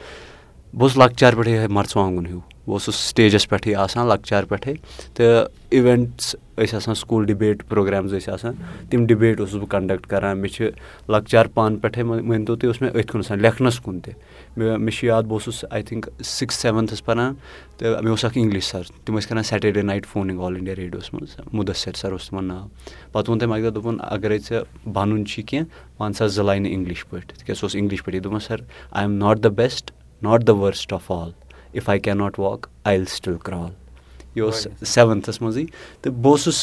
بہٕ 0.74 0.82
اوسُس 0.82 0.96
لۄکچار 0.96 1.32
پٮ۪ٹھٕے 1.32 1.52
یِہوٚے 1.52 1.68
مَرژٕوانٛگُن 1.68 2.26
ہیوٗ 2.26 2.40
بہٕ 2.68 2.74
اوسُس 2.74 2.94
سِٹیجَس 2.94 3.48
پٮ۪ٹھٕے 3.48 3.74
آسان 3.74 4.08
لۄکچار 4.08 4.44
پٮ۪ٹھَے۔ 4.44 4.74
تہٕ 5.14 5.46
اِوٮ۪نٛٹٕس 5.70 6.36
ٲسۍ 6.56 6.74
آسان 6.74 6.94
سکوٗل 6.94 7.26
ڈِبیٹ 7.26 7.62
پرٛوگرامٕز 7.68 8.14
ٲسۍ 8.14 8.34
آسان۔ 8.34 8.54
تِم 8.90 9.06
ڈِبیٹ 9.06 9.40
اوسُس 9.40 9.54
بہٕ 9.54 9.68
کَنڈَکٹ 9.68 10.06
کَران۔ 10.06 10.38
مےٚ 10.38 10.50
چھِ 10.50 10.70
لۄکچار 11.08 11.46
پانہٕ 11.54 11.80
پٮ۪ٹھَے 11.80 12.02
مٲنۍتو 12.02 12.56
تُہۍ 12.56 12.68
اوس 12.68 12.82
مےٚ 12.82 12.90
أتھۍ 12.90 13.12
کُن 13.12 13.18
آسان 13.18 13.42
لیکھنَس 13.42 13.80
کُن 13.80 14.00
تہِ۔ 14.00 14.14
مےٚ 14.56 14.78
مےٚ 14.78 14.94
چھُ 14.94 15.06
یاد 15.06 15.22
بہٕ 15.22 15.32
اوسُس 15.32 15.64
آی 15.70 15.82
تھِنک 15.82 16.08
سِکِس 16.24 16.54
سٮ۪وَنتھَس 16.54 17.04
پَران۔ 17.04 17.34
تہٕ 17.78 18.02
مےٚ 18.02 18.10
اوس 18.10 18.24
اکھ 18.24 18.38
اِنٛگلِش 18.38 18.64
سَر۔ 18.64 18.82
تِم 19.04 19.18
ٲسۍ 19.18 19.28
کَران 19.28 19.42
سیٹَرڈے 19.42 19.82
نایٹ 19.82 20.06
فونِنٛگ 20.06 20.40
آل 20.40 20.56
اِنڈیا 20.56 20.76
ریڈیوَس 20.76 21.14
منٛز۔ 21.14 21.40
مُدَثر 21.52 21.92
سَر 21.96 22.12
اوس 22.12 22.28
تِمَن 22.28 22.44
ناو۔ 22.44 22.66
پَتہٕ 23.12 23.28
ووٚن 23.28 23.38
تٔمۍ 23.38 23.52
اَکہِ 23.52 23.64
دۄہ 23.64 23.70
دوٚپُن 23.70 23.96
اَگرَے 24.00 24.38
ژےٚ 24.38 24.92
بَنُن 24.92 25.26
چھُے 25.26 25.42
کینٛہہ 25.42 26.02
وَن 26.02 26.12
سا 26.12 26.26
زٕ 26.26 26.44
لاینہٕ 26.44 26.70
اِنٛگلِش 26.70 27.06
پٲٹھۍ۔ 27.06 27.26
تِکیٛازِ 27.26 27.56
سُہ 27.56 27.64
اوس 27.64 27.74
اِنٛگلِش 27.74 28.04
پٲٹھی۔ 28.04 28.20
دوٚپمَس 28.20 28.44
sir 28.44 28.56
I 28.90 29.04
am 29.04 29.12
not 29.12 29.44
the 29.44 29.46
best 29.46 29.90
not 30.22 30.46
the 30.46 30.50
worst 30.50 30.92
of 30.92 31.12
all 31.12 31.30
if 31.72 31.88
I 31.90 31.98
can 31.98 32.18
not 32.18 32.38
walk 32.38 32.66
I 32.84 32.98
will 32.98 33.04
still 33.04 33.36
crawl 33.44 33.70
یہِ 34.34 34.44
اوس 34.44 34.66
سٮ۪وَنتھَس 34.86 35.40
منٛزٕے 35.42 35.64
تہٕ 36.02 36.12
بہٕ 36.12 36.30
اوسُس 36.30 36.56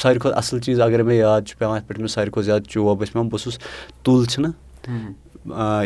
ساروی 0.00 0.18
کھۄتہٕ 0.18 0.38
اَصٕل 0.38 0.60
چیٖز 0.60 0.80
اَگرَے 0.80 1.02
مےٚ 1.02 1.16
یاد 1.16 1.40
چھُ 1.46 1.58
پٮ۪وان 1.58 1.76
یَتھ 1.76 1.86
پٮ۪ٹھ 1.88 2.00
مےٚ 2.00 2.08
ساروی 2.08 2.30
کھۄتہٕ 2.30 2.46
زیادٕ 2.46 2.68
چوب 2.70 3.02
ٲسۍ 3.02 3.12
پٮ۪وان 3.12 3.28
بہٕ 3.28 3.32
اوسُس 3.32 3.58
تُل 4.02 4.24
چھِنہ 4.24 4.48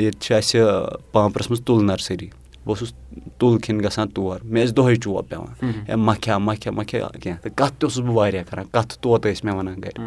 ییٚتہِ 0.00 0.20
چھِ 0.20 0.34
اَسہِ 0.36 0.60
پامپرَس 1.12 1.50
منٛز 1.50 1.62
تُل 1.66 1.84
نَرسٔری 1.86 2.26
بہٕ 2.26 2.74
اوسُس 2.74 2.92
تُل 3.38 3.58
کھٮ۪نہِ 3.58 3.84
گژھان 3.84 4.08
تور 4.08 4.38
مےٚ 4.42 4.64
ٲسۍ 4.64 4.74
دۄہَے 4.76 4.96
چوب 4.96 5.28
پٮ۪وان 5.28 5.70
ہے 5.88 5.96
مَکھیا 5.96 6.38
مَکھیا 6.38 6.72
مَکھیا 6.72 7.08
کینٛہہ 7.22 7.40
تہٕ 7.42 7.54
کَتھ 7.56 7.74
تہِ 7.78 7.84
اوسُس 7.84 7.98
بہٕ 8.04 8.14
واریاہ 8.16 8.44
کَران 8.50 8.64
کَتھٕ 8.72 9.00
طوطہٕ 9.00 9.32
ٲسۍ 9.32 9.44
مےٚ 9.44 9.56
وَنان 9.56 9.82
گَرِ 9.82 10.00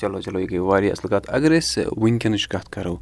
چلو 0.00 0.20
چلو 0.20 0.38
یہِ 0.40 0.50
گٔے 0.50 0.58
واریاہ 0.58 0.92
اَصٕل 0.92 1.08
کَتھ۔ 1.08 1.30
اگر 1.36 1.50
أسۍ 1.58 1.82
وٕنکٮ۪نٕچ 1.96 2.48
کَتھ 2.48 2.70
کَرو 2.70 2.96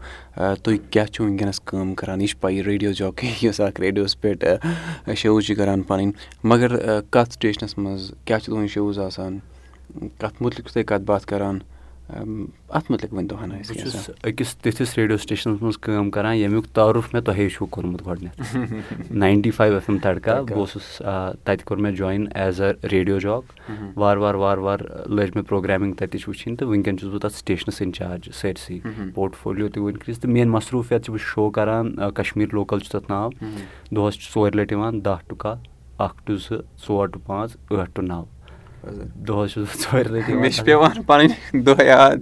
تُہۍ 0.63 0.77
کیٛاہ 0.91 1.07
چھُو 1.07 1.25
وٕنکٮ۪نَس 1.25 1.61
کٲم 1.61 1.95
کَران؟ 1.95 2.21
یہِ 2.21 2.29
چھِ 2.29 2.41
پَیی 2.41 2.63
ریڈیو 2.65 2.93
جاکی 3.01 3.31
یۄس 3.43 3.61
اَکھ 3.61 3.81
ریڈیوَس 3.81 4.21
پٮ۪ٹھ 4.21 4.45
شوٗز 5.17 5.45
چھِ 5.47 5.57
کَران 5.57 5.83
پَنٕنۍ۔ 5.83 6.13
مگر 6.45 7.01
کَتھ 7.11 7.33
سِٹیشنَس 7.33 7.79
منٛز 7.79 8.13
کیٛاہ 8.25 8.41
چھِ 8.41 8.47
تُہٕنٛدۍ 8.47 8.73
شوٗز 8.75 8.99
آسان؟ 8.99 9.39
کَتھ 10.19 10.43
مُتعلِق 10.43 10.67
چھُو 10.67 10.73
تُہۍ 10.75 10.85
کَتھ 10.85 11.03
باتھ 11.03 11.27
کَران 11.27 11.59
اَتھ 12.09 12.91
مُتعلِق 12.93 13.13
ؤنۍتو 13.15 13.37
ہَنا 13.43 13.55
بہٕ 13.55 13.79
چھُس 13.81 14.11
أکِس 14.27 14.55
تِتھِس 14.63 14.97
ریڈیو 14.99 15.17
سِٹیشنَس 15.17 15.63
منٛز 15.63 15.79
کٲم 15.83 16.11
کَران 16.11 16.35
ییٚمیُک 16.37 16.67
تعارُف 16.75 17.15
مےٚ 17.15 17.23
تۄہے 17.25 17.49
چھُو 17.49 17.67
کوٚرمُت 17.67 18.07
گۄڈنٮ۪تھ 18.07 19.13
ninety 19.13 19.51
five 19.51 19.75
F 19.75 19.89
M 19.91 19.99
Tadka 20.03 20.41
بہٕ 20.41 20.59
اوسُس 20.59 20.97
تَتہِ 20.97 21.65
کوٚر 21.65 21.81
مےٚ 21.83 21.95
join 21.97 22.27
as 22.35 22.61
a 22.61 22.71
radio 22.93 23.19
job 23.19 23.43
وارٕ 23.97 24.21
وارٕ 24.21 24.39
وارٕ 24.39 24.61
وارٕ 24.63 25.09
لٔج 25.09 25.31
مےٚ 25.35 25.45
پرٛوگرامِنٛگ 25.49 25.93
تَتِچ 25.95 26.29
وٕچھِنۍ 26.29 26.57
تہٕ 26.57 26.69
وٕنکٮ۪ن 26.69 26.99
چھُس 26.99 27.09
بہٕ 27.13 27.21
تَتھ 27.21 27.37
سِٹیشنَس 27.37 27.81
اِنچارٕج 27.83 28.31
سٲرسٕے 28.41 28.79
پوٹفولیو 29.15 29.69
تہِ 29.69 29.83
وٕنکٮ۪س 29.83 30.19
تہٕ 30.21 30.31
میٛٲنۍ 30.31 30.53
مصروٗفیت 30.53 31.05
چھِ 31.05 31.13
بہٕ 31.13 31.27
شو 31.35 31.51
کَران 31.51 31.95
کَشمیٖر 32.15 32.55
لوکَل 32.55 32.79
چھُ 32.79 32.91
تَتھ 32.93 33.11
ناو 33.11 33.31
دۄہَس 33.95 34.15
چھُ 34.15 34.33
ژورِ 34.35 34.55
لَٹہِ 34.57 34.73
یِوان 34.77 35.05
دَہ 35.05 35.17
ٹُہ 35.29 35.37
کاہ 35.39 35.57
اَکھ 36.05 36.23
ٹُہ 36.25 36.37
زٕ 36.37 36.63
ژور 36.87 37.07
ٹُہ 37.09 37.21
پانٛژھ 37.27 37.57
ٲٹھ 37.73 37.91
ٹُہ 37.95 38.03
نَو 38.03 38.23
دۄہَس 39.27 39.53
چھُس 39.53 39.65
بہٕ 39.65 39.81
ژورِ 39.83 40.07
لَٹہِ 40.07 40.35
مےٚ 40.35 40.51
چھِ 40.51 40.65
پٮ۪وان 40.65 41.03
پَنٕنۍ 41.03 41.63
دۄہ 41.65 41.85
یاد 41.85 42.19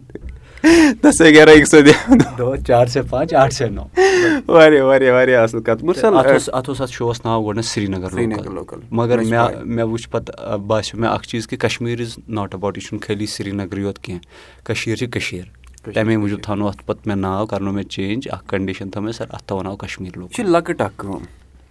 واریاہ 4.48 4.84
واریاہ 4.84 5.12
واریاہ 5.12 5.42
اَصٕل 5.42 5.62
کَتھ 5.62 5.84
اَتھ 5.84 6.68
اوس 6.68 6.80
اَتھ 6.80 6.92
شووَس 6.92 7.24
ناو 7.24 7.44
گۄڈنٮ۪تھ 7.44 7.66
سرینگر 7.66 8.80
مگر 8.90 9.18
مےٚ 9.18 9.64
مےٚ 9.64 9.84
وٕچھ 9.84 10.08
پَتہٕ 10.08 10.58
باسیٚو 10.66 11.00
مےٚ 11.00 11.10
اَکھ 11.10 11.26
چیٖز 11.28 11.46
کہِ 11.48 11.58
کَشمیٖر 11.58 12.00
اِز 12.00 12.16
ناٹ 12.28 12.54
اَباوُٹ 12.54 12.78
یہِ 12.78 12.84
چھُنہٕ 12.86 13.06
خٲلی 13.06 13.26
سرینگرٕے 13.26 13.80
یوت 13.80 13.98
کینٛہہ 13.98 14.64
کٔشیٖر 14.64 14.96
چھِ 14.96 15.10
کٔشیٖر 15.10 15.92
تَمے 15.94 16.16
موٗجوٗب 16.16 16.42
تھاونو 16.42 16.68
اَتھ 16.68 16.82
پَتہٕ 16.86 17.06
مےٚ 17.06 17.16
ناو 17.16 17.46
کَرنو 17.46 17.72
مےٚ 17.72 17.88
چینٛج 17.90 18.28
اَکھ 18.32 18.48
کَنڈِشَن 18.48 18.90
تھٲو 18.90 19.02
مےٚ 19.02 19.12
سَر 19.12 19.24
اَتھ 19.30 19.44
تھاوو 19.46 19.62
ناو 19.62 19.76
کَشمیٖر 19.76 20.18
لوک 20.18 20.30
یہِ 20.30 20.36
چھِ 20.36 20.52
لۄکٕٹ 20.52 20.80
اَکھ 20.80 20.92
کٲم 20.96 21.22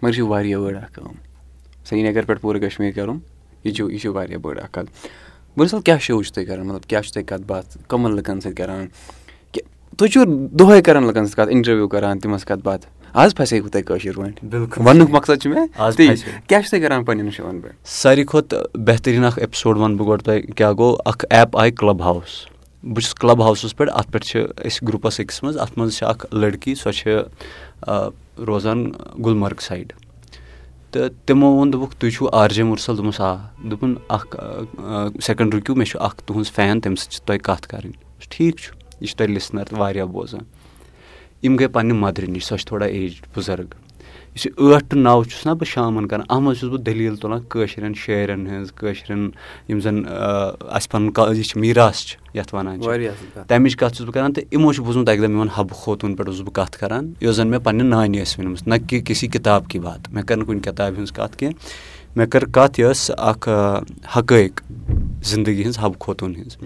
مگر 0.02 0.08
یہِ 0.08 0.14
چھِ 0.14 0.22
واریاہ 0.22 0.58
بٔڑ 0.60 0.76
اَکھ 0.76 0.92
کٲم 0.94 1.12
سرینگر 1.84 2.24
پٮ۪ٹھ 2.24 2.40
پوٗرٕ 2.40 2.60
کَشمیٖر 2.60 2.92
کَرُن 2.92 3.18
یہِ 3.64 3.74
چھُ 3.74 3.90
یہِ 3.90 4.00
چھُ 4.00 4.14
واریاہ 4.14 4.38
بٔڑ 4.38 4.58
اَکھ 4.58 4.72
کَتھ. 4.72 4.90
بِلسل 5.56 5.80
کیٛاہ 5.80 5.98
شو 5.98 6.22
چھُو 6.22 6.34
تُہۍ 6.34 6.46
کَران؟ 6.46 6.66
مطلب 6.66 6.88
کیٛاہ 6.88 7.02
چھُو 7.02 7.12
تُہۍ 7.12 7.24
کَتھ 7.26 7.42
باتھ 7.46 7.76
کَمَن 7.88 8.16
لُکَن 8.16 8.40
سۭتۍ 8.40 8.54
کَران؟ 8.56 8.86
کہِ 9.52 9.62
تُہۍ 9.96 10.08
چھُو 10.08 10.24
دۄہَے 10.58 10.82
کَران 10.82 11.06
لُکَن 11.06 11.26
سۭتۍ 11.26 11.36
کَتھ 11.36 11.54
اِنٹَروِو 11.54 11.88
کَران 11.88 12.18
تِمَن 12.18 12.38
سۭتۍ 12.38 12.48
کَتھ 12.48 12.64
باتھ؟ 12.64 12.86
آز 13.12 13.34
پھسیوٕ 13.34 13.68
تۄہہِ 13.68 13.84
کٲشِر 13.84 14.16
پٲٹھۍ۔ 14.16 14.48
بِلکُل 14.50 14.86
وَننُک 14.86 15.10
مقصد 15.10 15.42
چھُ 15.42 15.50
مےٚ؟ 15.50 15.66
کیٛاہ 15.76 16.62
چھُو 16.62 16.70
تُہۍ 16.70 16.80
کَران 16.80 17.04
پنٛنٮ۪ن 17.04 17.30
شوَن 17.30 17.60
پٮ۪ٹھ؟ 17.60 17.74
ساروی 17.88 18.24
کھۄتہٕ 18.24 18.78
بہتریٖن 18.86 19.24
اَکھ 19.24 19.38
ایپِسوڈ 19.38 19.78
وَنہٕ 19.78 19.98
بہٕ 19.98 20.08
گۄڈٕ 20.08 20.24
تۄہہِ 20.24 20.54
کیٛاہ 20.56 20.72
گوٚو؟ 20.72 20.96
اَکھ 21.04 21.24
ایپ 21.30 21.56
آیہِ 21.56 21.74
کٕلب 21.74 22.02
ہاوُس 22.02 22.46
بہٕ 22.82 23.00
چھُس 23.02 23.14
کٕلب 23.14 23.42
ہاوسَس 23.42 23.76
پٮ۪ٹھ 23.76 23.90
اَتھ 23.94 24.10
پٮ۪ٹھ 24.12 24.26
چھِ 24.26 24.40
أسۍ 24.66 24.88
گرُپَس 24.88 25.20
أکِس 25.20 25.42
منٛز 25.42 25.58
اَتھ 25.58 25.78
منٛز 25.78 25.96
چھِ 25.96 26.06
اَکھ 26.08 26.26
لٔڑکی 26.34 26.74
سۄ 26.74 26.92
چھِ 26.92 27.18
روزان 28.46 28.90
گُلمرگ 29.24 29.60
سایڈ 29.60 29.92
تہٕ 30.92 31.08
تِمو 31.26 31.48
ووٚن 31.54 31.72
دوٚپُکھ 31.72 31.96
تُہۍ 31.96 32.10
چھُو 32.10 32.28
آر 32.32 32.48
جے 32.48 32.62
مُرسل. 32.62 32.96
دوٚپمَس 32.96 33.20
آ. 33.20 33.34
دوٚپُن 33.70 33.94
اَکھ 34.08 34.36
سٮ۪کَنٛڈ 35.24 35.54
رُکِو 35.54 35.74
مےٚ 35.74 35.86
چھُ 35.86 36.00
اَکھ 36.00 36.22
تُہٕنٛز 36.26 36.52
فین 36.52 36.80
تٔمِس 36.80 37.00
سۭتۍ 37.00 37.10
چھِ 37.12 37.20
تۄہہِ 37.26 37.40
کَتھ 37.40 37.68
کَرٕنۍ. 37.68 37.92
ٹھیٖک 38.30 38.56
چھُ 38.56 38.74
یہِ 39.00 39.08
چھُ 39.08 39.16
تۄہہِ 39.16 39.30
لِسنَر 39.30 39.64
واریاہ 39.78 40.06
بوزان. 40.06 40.44
یِم 41.42 41.56
گٔے 41.56 41.68
پنٛنہِ 41.68 41.96
مَدرِ 41.96 42.28
نِش 42.28 42.44
سۄ 42.44 42.56
چھِ 42.56 42.66
تھوڑا 42.66 42.86
ایج 42.86 43.12
بُزَرٕگ 43.36 43.81
یُس 44.36 44.46
یہِ 44.46 44.52
ٲٹھ 44.58 44.84
ٹُہ 44.88 44.98
نَو 44.98 45.22
چھُس 45.24 45.46
نہ 45.46 45.50
بہٕ 45.50 45.68
شامَن 45.68 46.06
کَران 46.08 46.22
اَتھ 46.28 46.40
منٛز 46.42 46.58
چھُس 46.58 46.70
بہٕ 46.70 46.80
دٔلیٖل 46.86 47.16
تُلان 47.16 47.40
کٲشرٮ۪ن 47.48 47.94
شٲعرَن 47.94 48.46
ہٕنٛز 48.46 48.72
کٲشرٮ۪ن 48.72 49.30
یِم 49.68 49.80
زَن 49.80 50.02
اَسہِ 50.76 50.90
پَنُن 50.90 51.36
یہِ 51.36 51.44
چھِ 51.44 51.60
میٖراث 51.60 51.98
چھِ 52.06 52.16
یَتھ 52.38 52.54
وَنان 52.54 52.80
چھِ۔ 52.82 52.88
تَمِچ 53.48 53.76
کَتھ 53.76 53.94
چھُس 53.94 54.06
بہٕ 54.06 54.14
کَران 54.14 54.32
تہٕ 54.32 54.44
یِمو 54.52 54.72
چھُ 54.72 54.84
بوٗزمُت 54.84 55.08
اَکہِ 55.08 55.20
دۄہ 55.20 55.28
میون 55.28 55.48
حبہٕ 55.54 55.76
خوتوٗن 55.80 56.14
پٮ۪ٹھ 56.16 56.28
اوسُس 56.28 56.42
بہٕ 56.42 56.52
کَتھ 56.52 56.78
کَران 56.78 57.12
یۄس 57.20 57.36
زَن 57.36 57.48
مےٚ 57.48 57.60
پنٛنہِ 57.64 57.88
نانہِ 57.88 58.20
ٲسۍ 58.22 58.38
ؤنمٕژ 58.38 58.62
نہ 58.66 58.74
کہِ 58.88 59.04
کِسی 59.06 59.26
کِتاب 59.26 59.68
کی 59.68 59.78
بات۔ 59.78 60.12
مےٚ 60.12 60.24
کٔر 60.24 60.36
نہٕ 60.36 60.46
کُنہِ 60.46 60.62
کِتابہِ 60.62 60.94
ہٕنٛز 60.96 61.12
کَتھ 61.12 61.36
کینٛہہ۔ 61.36 62.16
مےٚ 62.16 62.28
کٔر 62.28 62.44
کَتھ 62.44 62.80
یہِ 62.80 62.88
ٲس 62.90 63.10
اَکھ 63.18 63.48
حقٲیق 64.16 64.62
زِندگی 65.24 65.62
ہٕنٛز 65.62 65.78
حبہٕ 65.78 66.00
خوتوٗن 66.00 66.34
ہِنٛز۔ 66.34 66.56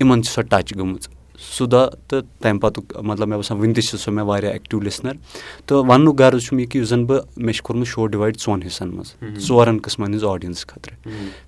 یِمَن 0.00 0.22
چھِ 0.22 0.32
سۄ 0.32 0.42
ٹَچ 0.42 0.76
گٔمٕژ 0.76 1.08
سُہ 1.40 1.66
دۄہ 1.66 1.86
تہٕ 2.08 2.20
تَمہِ 2.40 2.60
پَتُک 2.60 2.96
مطلب 3.02 3.28
مےٚ 3.28 3.36
باسان 3.36 3.58
وٕنہِ 3.58 3.74
تہِ 3.74 3.84
چھِ 3.84 3.98
سۄ 3.98 4.12
مےٚ 4.12 4.24
واریاہ 4.24 4.52
ایٚکٹِو 4.52 4.80
لِسنَر 4.80 5.12
تہٕ 5.66 5.84
وَننُک 5.88 6.20
غرض 6.20 6.42
چھُم 6.42 6.58
یہِ 6.58 6.68
کہِ 6.68 6.80
یُس 6.80 6.88
زَن 6.88 7.04
بہٕ 7.04 7.20
مےٚ 7.36 7.54
چھُ 7.54 7.62
کوٚرمُت 7.62 7.86
شو 7.86 8.06
ڈِوایِڈ 8.06 8.36
ژۄن 8.40 8.62
حِصَن 8.66 8.88
منٛز 8.88 9.14
ژورَن 9.46 9.78
قٕسمَن 9.78 10.06
ہٕنٛز 10.06 10.24
آڈِیَنٕس 10.24 10.66
خٲطرٕ۔ 10.66 10.96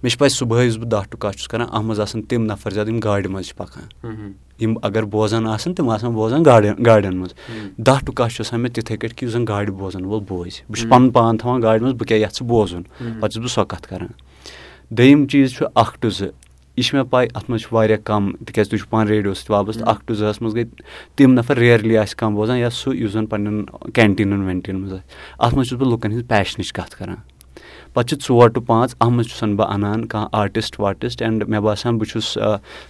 مےٚ 0.03 0.11
چھِ 0.11 0.19
پَے 0.19 0.29
صُبحٲے 0.29 0.67
یُس 0.67 0.77
بہٕ 0.77 0.89
دَہ 0.89 1.17
کَہہ 1.19 1.31
چھُس 1.31 1.49
کَران 1.49 1.67
اَتھ 1.71 1.85
منٛز 1.85 2.01
آسان 2.01 2.23
تِم 2.23 2.45
نَفر 2.45 2.71
زیادٕ 2.71 2.89
یِم 2.89 2.99
گاڑِ 2.99 3.27
منٛز 3.27 3.47
چھِ 3.47 3.57
پَکان۔ 3.57 4.33
یِم 4.61 4.75
اگر 4.83 5.03
بوزان 5.03 5.47
آسان 5.47 5.75
تِم 5.75 5.89
آسان 5.89 6.11
بوزان 6.11 6.45
گاڑٮ۪ن 6.45 6.85
گاڑٮ۪ن 6.87 7.17
منٛز۔ 7.17 7.35
دَہ 7.77 8.11
کَہہ 8.17 8.29
چھُ 8.29 8.41
آسان 8.41 8.61
مےٚ 8.61 8.73
تِتھَے 8.73 8.97
کٲٹھۍ 8.97 9.17
کہِ 9.17 9.27
یُس 9.27 9.33
زَن 9.33 9.45
گاڑِ 9.49 9.71
بوزَن 9.71 10.05
وول 10.05 10.25
بوزِ۔ 10.29 10.53
بہٕ 10.69 10.77
چھُس 10.77 10.91
پَنُن 10.91 11.11
پان 11.11 11.39
تھاوان 11.39 11.63
گاڑِ 11.63 11.83
منٛز 11.83 11.95
بہٕ 11.95 12.07
کیٛاہ 12.09 12.21
یَژھٕ 12.21 12.47
بوزُن؟ 12.47 12.83
پَتہٕ 12.83 13.29
چھُس 13.29 13.39
بہٕ 13.39 13.49
سۄ 13.49 13.65
کَتھ 13.69 13.89
کَران۔ 13.89 14.09
دوٚیِم 14.91 15.27
چیٖز 15.27 15.51
چھُ 15.51 15.67
اَکھ 15.75 15.99
ٹُہ 16.01 16.09
زٕ 16.09 16.29
یہِ 16.77 16.85
چھِ 16.85 16.95
مےٚ 16.95 17.05
پَے 17.11 17.27
اَتھ 17.35 17.51
منٛز 17.51 17.63
چھُ 17.63 17.73
واریاہ 17.73 17.99
کَم 18.05 18.31
تِکیٛازِ 18.33 18.71
تُہۍ 18.71 18.79
چھُو 18.79 18.87
پانہٕ 18.91 19.11
ریڈیو 19.11 19.35
سۭتۍ 19.35 19.51
وابسطہٕ 19.55 19.89
اَکھ 19.89 20.03
ٹُہ 20.07 20.15
زٕہَس 20.15 20.41
منٛز 20.43 20.55
گٔے 20.55 20.65
تِم 21.17 21.33
نفر 21.33 21.57
رِیَرلی 21.57 21.97
آسہِ 21.99 22.17
کانٛہہ 22.17 22.37
بوزان 22.37 22.59
یا 22.59 22.71
سُہ 22.71 22.97
یُس 22.97 23.13
زَن 23.13 23.27
پنٛنٮ۪ن 23.27 23.91
کینٹیٖنَن 23.95 24.43
وینٹیٖنَن 24.47 24.81
منٛز 24.81 24.93
آسہِ۔ 24.93 25.05
اَتھ 25.39 25.55
منٛز 25.55 25.69
چھُس 25.69 25.79
بہٕ 25.79 25.91
لُکَن 25.93 26.13
ہِنٛز 26.13 26.29
پیشنٕچ 26.29 26.73
کَتھ 26.73 26.97
کَران۔ 26.97 27.17
پَتہٕ 27.95 28.09
چھِ 28.09 28.27
ژور 28.29 28.49
ٹُہ 28.49 28.61
پانٛژھ 28.67 28.95
اَتھ 29.01 29.11
منٛز 29.11 29.27
چھُسَن 29.29 29.57
بہٕ 29.57 29.73
اَنان 29.75 30.05
کانٛہہ 30.07 30.29
آٹِسٹ 30.33 30.81
واٹِسٹ 30.81 31.23
اینٛڈ 31.23 31.49
مےٚ 31.49 31.61
باسان 31.61 31.99
بہٕ 31.99 32.09
چھُس 32.11 32.33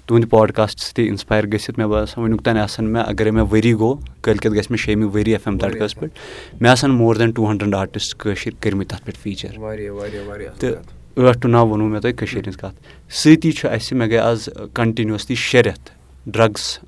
تُہٕنٛدِ 0.07 0.29
پاڈکاسٹ 0.31 0.81
سۭتی 0.81 1.07
اِنسپایر 1.09 1.47
گٔژھِتھ 1.53 1.79
مےٚ 1.79 1.89
باسان 1.89 2.25
وٕنیُک 2.25 2.43
تانۍ 2.45 2.61
آسان 2.63 2.93
مےٚ 2.93 3.05
اَگرے 3.07 3.31
مےٚ 3.31 3.47
ؤری 3.51 3.73
گوٚو 3.75 3.95
کٲلکٮ۪تھ 4.23 4.55
گژھِ 4.55 4.71
مےٚ 4.71 4.81
شیٚیمہِ 4.85 5.15
ؤری 5.15 5.33
ایف 5.33 5.49
ایم 5.49 5.59
تَڑکَس 5.59 5.95
پٮ۪ٹھ 5.99 6.15
مےٚ 6.61 6.73
آسان 6.73 6.91
more 6.91 7.15
than 7.15 7.31
two 7.31 7.51
hundred 7.51 7.75
artist 7.75 8.15
کٲشِرۍ 8.19 8.57
کٔرمٕتۍ 8.61 8.89
تَتھ 8.89 9.05
پٮ۪ٹھ 9.05 9.19
فیٖچَر 9.19 10.53
تہٕ 10.59 11.02
ٲٹھ 11.17 11.39
ٹُہ 11.41 11.49
نَو 11.49 11.67
ووٚنوُ 11.67 11.89
مےٚ 11.91 12.01
تۄہہِ 12.01 12.17
کٔشیٖرِ 12.17 12.47
ہِنٛز 12.47 12.57
کَتھ. 12.57 12.77
سۭتی 13.23 13.53
چھُ 13.53 13.69
اَسہِ 13.71 13.97
مےٚ 13.99 14.09
گٔے 14.09 14.19
آز 14.19 14.49
کَنٹِنیوٗسلی 14.75 15.35
شےٚ 15.37 15.63
رٮ۪تھ 15.63 15.91
ڈرٛگٕس 16.27 16.79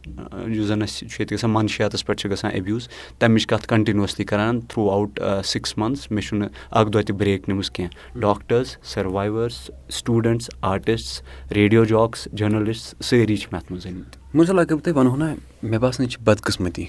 یُس 0.46 0.66
زَن 0.66 0.82
اَسہِ 0.82 1.08
چھُ 1.08 1.20
ییٚتہِ 1.20 1.36
گژھان 1.36 1.50
مَنشیاتَس 1.50 2.06
پٮ۪ٹھ 2.06 2.20
چھِ 2.20 2.30
گژھان 2.30 2.50
ایٚبیوٗز 2.52 2.88
تَمِچ 3.18 3.46
کَتھ 3.46 3.66
کَنٹِنیوٗسلی 3.68 4.24
کَران 4.24 4.60
تھرٛوٗ 4.60 4.90
آوُٹ 4.90 5.20
سِکِس 5.44 5.76
مَنتھٕس 5.78 6.10
مےٚ 6.10 6.24
چھُنہٕ 6.28 6.48
اَکھ 6.70 6.90
دۄہ 6.92 7.02
تہِ 7.06 7.16
برٛیک 7.16 7.48
نِمٕژ 7.48 7.70
کینٛہہ. 7.70 8.20
ڈاکٹٲرٕس 8.20 8.76
سٔروایوٲرٕس 8.92 9.70
سٹوٗڈَنٛٹٕس 9.90 10.50
آٹِسٹٕس 10.60 11.22
ریڈیو 11.54 11.84
جاکٕس 11.84 12.28
جٔرنَلِسٹ 12.32 13.02
سٲری 13.04 13.36
چھِ 13.36 13.48
مےٚ 13.52 13.60
اَتھ 13.62 13.72
منٛز 13.72 13.86
ٲمٕتۍ 13.86 14.18
مُنزل 14.34 14.58
اگر 14.58 14.74
بہٕ 14.74 14.84
تۄہہِ 14.84 14.96
وَنہو 14.96 15.16
نا 15.16 15.34
مےٚ 15.62 15.80
باسان 15.80 16.04
یہِ 16.04 16.12
چھِ 16.12 16.20
بدقٕسمٔتی. 16.24 16.86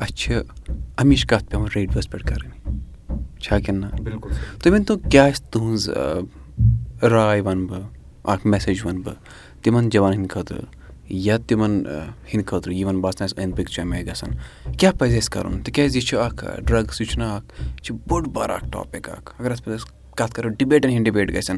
اَسہِ 0.00 0.14
چھِ 0.14 0.34
اَمِچ 0.96 1.26
کَتھ 1.26 1.50
پٮ۪وان 1.50 1.68
ریڈیوَس 1.74 2.10
پٮ۪ٹھ 2.10 2.26
کَرٕنۍ. 2.26 2.80
چھا 3.40 3.58
کِنہٕ 3.58 3.80
نہ؟ 3.80 4.02
بِلکُل 4.02 4.30
تُہۍ 4.62 4.72
ؤنۍتو 4.72 4.96
کیٛاہ 5.10 5.28
آسہِ 5.28 5.50
تُہٕنٛز 5.50 5.90
راے 7.02 7.40
وَنہٕ 7.40 7.68
بہٕ 7.68 7.82
اَکھ 8.24 8.46
میسیج 8.46 8.86
وَنہٕ 8.86 9.02
بہٕ 9.02 9.14
تِمَن 9.62 9.88
جوانَن 9.88 10.18
ہِنٛدِ 10.18 10.30
خٲطرٕ 10.30 10.64
یا 11.08 11.36
تِمَن 11.46 11.84
ہِنٛدِ 12.34 12.46
خٲطرٕ 12.46 12.74
یِمَن 12.74 13.00
باسان 13.00 13.24
اَسہِ 13.24 13.44
أنٛدۍ 13.44 13.56
پٔکۍ 13.56 13.72
چھُ 13.72 13.82
اَمہِ 13.82 13.96
آیہِ 13.96 14.06
گژھان۔ 14.06 14.30
کیٛاہ 14.78 14.98
پَزِ 14.98 15.16
اَسہِ 15.16 15.30
کَرُن؟ 15.30 15.62
تِکیٛازِ 15.62 15.96
یہِ 15.96 16.04
چھُ 16.04 16.18
اکھ 16.18 16.44
ڈرٛگٕس 16.66 17.00
یہِ 17.00 17.08
چھُنہ 17.10 17.24
اکھ 17.24 17.62
یہِ 17.62 17.80
چھُ 17.82 17.96
بوٚڑ 18.08 18.26
بار 18.26 18.50
اکھ 18.50 18.64
ٹاپِک 18.72 19.10
اکھ۔ 19.10 19.34
اگر 19.38 19.50
اَتھ 19.50 19.62
پٮ۪ٹھ 19.62 19.82
أسۍ 19.82 20.14
کَتھ 20.16 20.34
کَرو 20.34 20.48
ڈِبیٹَن 20.48 20.88
ہِنٛدۍ 20.88 21.04
ڈِبیٹ 21.04 21.28
گژھن۔ 21.30 21.56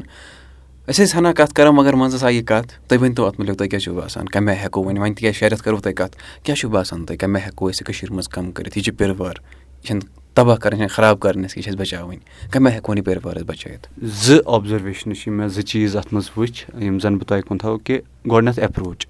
أسۍ 0.89 1.05
ٲسۍ 1.05 1.17
ہَنا 1.17 1.33
کَتھ 1.33 1.53
کَران 1.53 1.75
مگر 1.75 1.93
منٛزَس 1.93 2.23
آیہِ 2.23 2.35
یہِ 2.35 2.45
کَتھ 2.45 2.89
تُہۍ 2.89 3.01
ؤنۍتو 3.01 3.25
اَتھ 3.25 3.39
مُتعلِق 3.39 3.57
تۄہہِ 3.57 3.69
کیٛاہ 3.69 3.83
چھُو 3.83 3.95
باسان؟ 3.95 4.25
کَمہِ 4.25 4.57
ہٮ۪کو 4.63 4.83
وۄنۍ 4.83 4.99
وۄنۍ 4.99 5.13
تِکیٛازِ 5.13 5.37
شہرَس 5.37 5.61
کَرو 5.61 5.77
تۄہہِ 5.77 5.95
کَتھ؟ 5.95 6.17
کیٛاہ 6.43 6.55
چھُو 6.55 6.69
باسان 6.69 7.05
تۄہہِ؟ 7.05 7.19
کَمہِ 7.19 7.41
ہٮ۪کو 7.41 7.69
أسۍ 7.69 7.77
یہِ 7.81 7.87
کٔشیٖرِ 7.87 8.11
منٛز 8.11 8.27
کَم 8.27 8.51
کٔرِتھ؟ 8.51 8.77
یہِ 8.77 8.85
چھِ 8.85 8.97
پِرٕوار 8.97 9.33
یہِ 9.77 9.85
چھَنہٕ 9.85 10.24
تباہ 10.35 10.55
کَرٕنۍ 10.55 10.79
یہِ 10.79 10.87
چھَنہٕ 10.87 10.95
خراب 10.95 11.19
کَرٕنۍ 11.19 11.43
اَسہِ 11.43 11.57
یہِ 11.57 11.63
چھِ 11.63 11.73
اَسہِ 11.73 11.79
بَچاوٕنۍ۔ 11.79 12.51
کَمہِ 12.51 12.67
آیہِ 12.67 12.77
ہٮ۪کون 12.77 12.97
یہِ 12.97 13.05
پِرٕوار 13.05 13.35
أسۍ 13.35 13.45
بَچٲیِتھ؟ 13.45 13.87
زٕ 14.03 14.39
اوٚبزٔرویشنہٕ 14.45 15.15
چھِ 15.15 15.31
مےٚ 15.31 15.47
زٕ 15.47 15.61
چیٖز 15.61 15.95
اَتھ 15.95 16.13
منٛز 16.13 16.29
وٕچھ 16.37 16.83
یِم 16.83 16.99
زَن 16.99 17.17
بہٕ 17.17 17.27
تۄہہِ 17.27 17.43
کُن 17.43 17.57
تھاوو 17.57 17.77
کہِ 17.77 17.99
گۄڈٕنٮ۪تھ 18.31 18.59
اٮ۪پروچ 18.59 19.07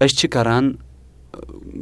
أسۍ 0.00 0.16
چھِ 0.16 0.28
کَران 0.30 0.74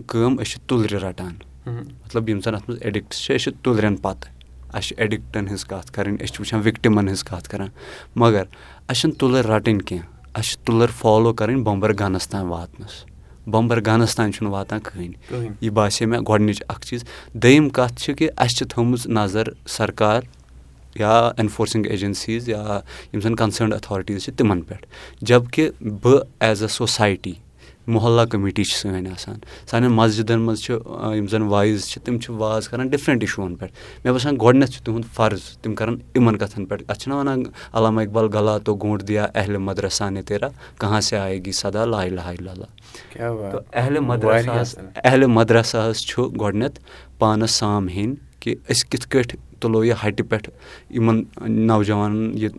کٲم 0.06 0.34
أسۍ 0.34 0.44
چھِ 0.44 0.60
تُلرِ 0.66 0.94
رَٹان۔ 0.94 1.32
مطلب 1.66 2.28
یِم 2.28 2.40
زَن 2.40 2.54
اَتھ 2.54 2.64
منٛز 2.68 2.82
اٮ۪ڈِکٹٕس 2.82 3.18
چھِ 3.18 3.34
أسۍ 3.34 3.44
چھِ 3.44 3.52
تُلرٮ۪ن 3.62 3.96
پَتہٕ۔ 3.96 4.32
اَسہِ 4.72 4.82
چھِ 4.82 5.00
اٮ۪ڈِکٹَن 5.00 5.46
ہٕنٛز 5.46 5.64
کَتھ 5.64 5.92
کَرٕنۍ 5.92 6.16
أسۍ 6.16 6.26
چھِ 6.26 6.40
وٕچھان 6.40 6.60
وِکٹِمَن 6.64 7.04
ہٕنٛز 7.04 7.24
کَتھ 7.24 7.48
کَران۔ 7.48 7.68
مگر 8.16 8.44
اَسہِ 8.88 9.00
چھِنہٕ 9.00 9.16
تُلٕر 9.16 9.46
رَٹٕنۍ 9.46 9.78
کینٛہہ۔ 9.86 10.06
اَسہِ 10.34 10.50
چھِ 10.50 10.58
تُلٕر 10.64 10.88
فالو 10.98 11.32
کَرٕنۍ 11.32 11.62
بۄمبَر 11.62 11.92
گَنَس 11.92 12.28
تام 12.28 12.52
واتنَس 12.52 13.09
بۄمبَر 13.50 13.80
گَنَس 13.86 14.14
تام 14.14 14.30
چھُنہٕ 14.30 14.52
واتان 14.52 14.80
کٕہٕنۍ۔ 14.80 15.48
یہِ 15.60 15.70
باسے 15.70 16.06
مےٚ 16.06 16.20
گۄڈنِچ 16.28 16.62
اَکھ 16.68 16.86
چیٖز۔ 16.86 17.04
دٔیِم 17.34 17.68
کَتھ 17.68 18.02
چھِ 18.02 18.16
کہِ 18.16 18.28
اَسہِ 18.36 18.56
چھِ 18.56 18.66
تھٲومٕژ 18.68 19.06
نظر 19.06 19.42
سرکار 19.68 20.22
یا 20.94 21.18
اٮ۪نفورسِنٛگ 21.18 21.86
ایجَنسیٖز 21.86 22.48
یا 22.48 22.80
یِم 23.14 23.20
زَن 23.20 23.36
کَنسٲرٕنڈ 23.36 23.72
ایتھارٹیٖز 23.72 24.24
چھِ 24.24 24.34
تِمَن 24.36 24.60
پٮ۪ٹھ۔ 24.60 24.86
جب 25.20 25.42
کہِ 25.52 25.70
بہٕ 26.02 26.20
ایز 26.40 26.62
اَ 26.62 26.66
سوسایٹی 26.66 27.32
محلہ 27.94 28.24
کٔمیٖٹی 28.30 28.64
چھِ 28.64 28.74
سٲنۍ 28.76 29.10
آسان۔ 29.12 29.38
سانٮ۪ن 29.66 29.92
مَسجِدَن 29.92 30.40
منٛز 30.40 30.60
چھِ 30.62 30.74
یِم 31.16 31.26
زَن 31.26 31.42
وایِز 31.42 31.86
چھِ 31.88 32.02
تِم 32.04 32.18
چھِ 32.18 32.30
واز 32.40 32.68
کَران 32.68 32.88
ڈِفرَنٛٹ 32.88 33.22
اِشوٗوَن 33.22 33.54
پٮ۪ٹھ۔ 33.56 33.72
مےٚ 34.04 34.12
باسان 34.12 34.36
گۄڈنٮ۪تھ 34.42 34.70
چھُ 34.70 34.84
تِہُنٛد 34.84 35.14
فرض 35.14 35.40
تِم 35.62 35.74
کَرَن 35.74 35.96
یِمَن 36.14 36.36
کَتھَن 36.38 36.64
پٮ۪ٹھ۔ 36.66 36.82
اَتھ 36.88 36.98
چھِنہ 36.98 37.14
وَنان 37.14 37.42
علامہ 37.72 38.00
اقبال 38.00 38.26
غلہ 38.32 38.58
تو 38.64 38.74
گونٛٹ 38.74 39.08
دِیا 39.08 39.26
اہلِ 39.34 39.56
مدرسانہِ 39.56 40.24
تیرا 40.24 40.48
کہاں 40.80 41.00
سے 41.00 41.16
آیے 41.18 41.38
گی 41.44 41.52
سدا 41.52 41.84
لا 41.84 42.04
تہٕ 43.14 43.60
اہلِ 43.72 43.98
مدرساہَس 43.98 44.78
اہلِ 45.04 45.24
مدرساہَس 45.24 46.06
چھُ 46.06 46.40
گۄڈنٮ۪تھ 46.40 46.80
پانَس 47.18 47.50
سام 47.50 47.88
ہیٚنۍ 47.88 48.14
کہِ 48.40 48.54
أسۍ 48.70 48.88
کِتھ 48.90 49.08
کٲٹھۍ 49.08 49.38
تُلو 49.60 49.84
یہِ 49.84 49.94
ہَٹہِ 50.04 50.28
پٮ۪ٹھ 50.28 50.50
یِمَن 50.90 51.22
نوجوانَن 51.66 52.38
یہِ 52.38 52.50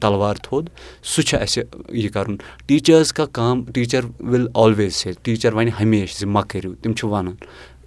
تَلوار 0.00 0.34
تھوٚد 0.34 0.68
سُہ 1.02 1.22
چھُ 1.22 1.38
اَسہِ 1.42 1.62
یہِ 1.88 2.10
کَرُن۔ 2.10 2.36
ٹیٖچٲرٕس 2.66 3.12
کا 3.12 3.26
کام 3.26 3.64
teacher 3.64 4.00
will 4.20 4.46
always 4.54 4.94
say 4.94 5.12
teacher 5.22 5.52
وَنہِ 5.52 5.70
ہمیشہِ 5.80 6.18
زِ 6.18 6.24
مہ 6.26 6.40
کٔرِو 6.48 6.74
تِم 6.82 6.92
چھِ 6.92 7.08
وَنان 7.08 7.34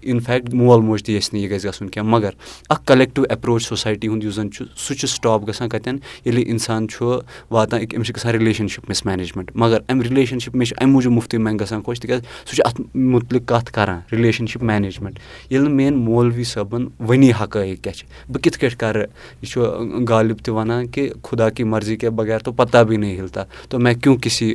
اِنفیکٹ 0.06 0.54
مول 0.54 0.82
موج 0.82 1.04
تہِ 1.04 1.16
یژھِ 1.16 1.30
نہٕ 1.34 1.42
یہِ 1.42 1.52
گژھِ 1.52 1.68
گژھُن 1.68 1.90
کینٛہہ 1.90 2.10
مگر 2.10 2.32
اَکھ 2.70 2.86
کَلٮ۪کٹِو 2.86 3.24
اٮ۪پروچ 3.30 3.68
سوسایٹی 3.68 4.08
ہُنٛد 4.08 4.24
یُس 4.24 4.36
زَن 4.36 4.52
چھُ 4.52 4.66
سُہ 4.78 4.94
چھُ 4.96 5.08
سٹاپ 5.10 5.48
گژھان 5.48 5.70
کَتٮ۪ن؟ 5.70 5.98
ییٚلہِ 6.26 6.44
اِنسان 6.52 6.88
چھُ 6.88 7.20
واتان 7.52 7.80
أمِس 7.96 8.08
چھِ 8.08 8.16
گژھان 8.16 8.34
رِلیشَنشِپ 8.36 8.90
مِس 8.90 9.06
مینیجمٮ۪نٛٹ 9.06 9.52
مگر 9.56 9.80
اَمہِ 9.90 10.08
رِلیشَنشِپ 10.08 10.56
مےٚ 10.56 10.68
چھِ 10.68 10.76
اَمہِ 10.82 10.92
موٗجوٗب 10.94 11.14
مُفتٕے 11.14 11.38
منٛگ 11.38 11.62
گژھان 11.62 11.82
خۄش 11.86 12.00
تِکیٛازِ 12.00 12.24
سُہ 12.46 12.56
چھُ 12.56 12.62
اَتھ 12.66 12.82
مُتعلِق 12.96 13.48
کَتھ 13.48 13.72
کَران 13.74 14.00
رِلیشَنشِپ 14.12 14.64
مینیجمٮ۪نٛٹ 14.64 15.20
ییٚلہِ 15.50 15.68
نہٕ 15.68 15.76
میٛٲنۍ 15.76 16.06
مولوی 16.06 16.44
صٲبَن 16.44 16.88
ؤنی 17.10 17.32
حقٲیق 17.42 17.84
کیٛاہ 17.84 17.96
چھِ 17.98 18.08
بہٕ 18.30 18.42
کِتھ 18.44 18.60
کٲٹھۍ 18.60 18.78
کَرٕ؟ 18.80 19.06
یہِ 19.42 19.50
چھُ 19.50 19.62
غالِب 20.10 20.38
تہِ 20.44 20.54
وَنان 20.54 20.88
کہِ 20.88 21.10
خُدا 21.24 21.50
کی 21.50 21.64
مرضی 21.64 21.96
کے 21.98 22.10
بغیر 22.10 22.40
تو 22.40 22.52
پَتہ 22.52 22.84
بھی 22.88 22.98
نہیں 22.98 23.20
ہِلتا 23.20 23.44
تو 23.70 23.80
مےٚ 23.80 23.94
کیوں 24.04 24.16
کِسی 24.24 24.54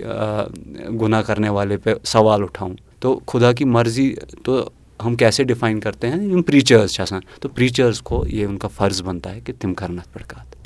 گُناہ 1.00 1.22
کَرنے 1.26 1.48
والے 1.48 1.76
پے 1.84 1.94
سوال 2.04 2.42
اُٹھاوُن 2.42 2.74
تو 3.00 3.18
خُدا 3.26 3.52
کی 3.52 3.64
مرضی 3.64 4.14
تو 4.44 4.68
ہم 5.04 5.14
کیسے 5.16 5.44
ڈِفاین 5.44 5.80
کَرتے 5.80 6.08
ہیں 6.10 6.24
یِم 6.24 6.42
پریٖچٲرٕس 6.42 6.92
چھِ 6.94 7.02
آسان 7.02 7.20
تہٕ 7.40 7.54
پریٖچٲرٕس 7.54 8.00
کو 8.02 8.24
یہِ 8.26 8.58
کا 8.60 8.68
فرض 8.68 9.02
بَنتا 9.02 9.34
ہے 9.34 9.40
کہِ 9.44 9.54
تِم 9.60 9.74
کَرَن 9.74 9.98
اَتھ 9.98 10.08
پٮ۪ٹھ 10.12 10.28
کَتھ 10.28 10.56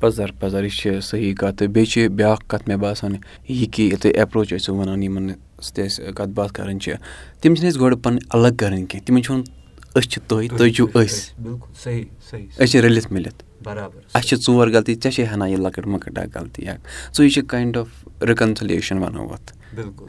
پَزَر 0.00 0.30
پَزَر 0.40 0.64
یہِ 0.64 0.70
چھِ 0.70 1.00
صحیح 1.02 1.34
کَتھ 1.34 1.56
تہٕ 1.56 1.68
بیٚیہِ 1.68 1.88
چھِ 1.90 2.08
بیٛاکھ 2.08 2.44
کَتھ 2.48 2.68
مےٚ 2.68 2.78
باسان 2.78 3.16
یہِ 3.48 3.66
کہِ 3.72 3.90
یہِ 3.92 3.98
تُہۍ 4.00 4.12
اٮ۪پروچ 4.18 4.52
ٲسِو 4.52 4.74
وَنان 4.74 5.02
یِمَن 5.02 5.30
سۭتۍ 5.62 5.84
اَسہِ 5.84 6.14
کَتھ 6.14 6.30
باتھ 6.34 6.52
کَرٕنۍ 6.52 6.78
چھِ 6.78 6.92
تِم 7.40 7.54
چھِنہٕ 7.54 7.70
أسۍ 7.72 7.80
گۄڈٕ 7.80 8.02
پَنٕنۍ 8.02 8.26
الگ 8.30 8.54
کَرٕنۍ 8.58 8.86
کینٛہہ 8.86 9.06
تِمَن 9.06 9.22
چھُ 9.22 9.32
وَنُن 9.32 9.44
أسۍ 9.94 10.08
چھِ 10.10 10.20
تُہۍ 10.28 10.48
تُہۍ 10.58 10.70
چھِو 10.76 10.86
أسۍ 10.94 12.04
أسۍ 12.58 12.66
چھِ 12.66 12.80
رٔلِتھ 12.80 13.12
مِلِتھ 13.12 13.42
اَسہِ 13.66 14.28
چھِ 14.28 14.36
ژور 14.46 14.68
غلطی 14.74 14.94
ژےٚ 14.94 15.12
چھے 15.12 15.26
ہَنا 15.32 15.46
یہِ 15.46 15.58
لۄکٕٹ 15.58 15.86
مۄکٕٹ 15.86 16.18
اَکھ 16.18 16.36
غلطی 16.36 16.68
اَکھ 16.68 17.14
سُے 17.16 17.28
چھِ 17.28 17.46
کاینڈ 17.48 17.76
آف 17.76 18.22
رِکَنسٕلیشَن 18.28 18.98
وَنو 19.02 19.26
اَتھ 19.32 19.52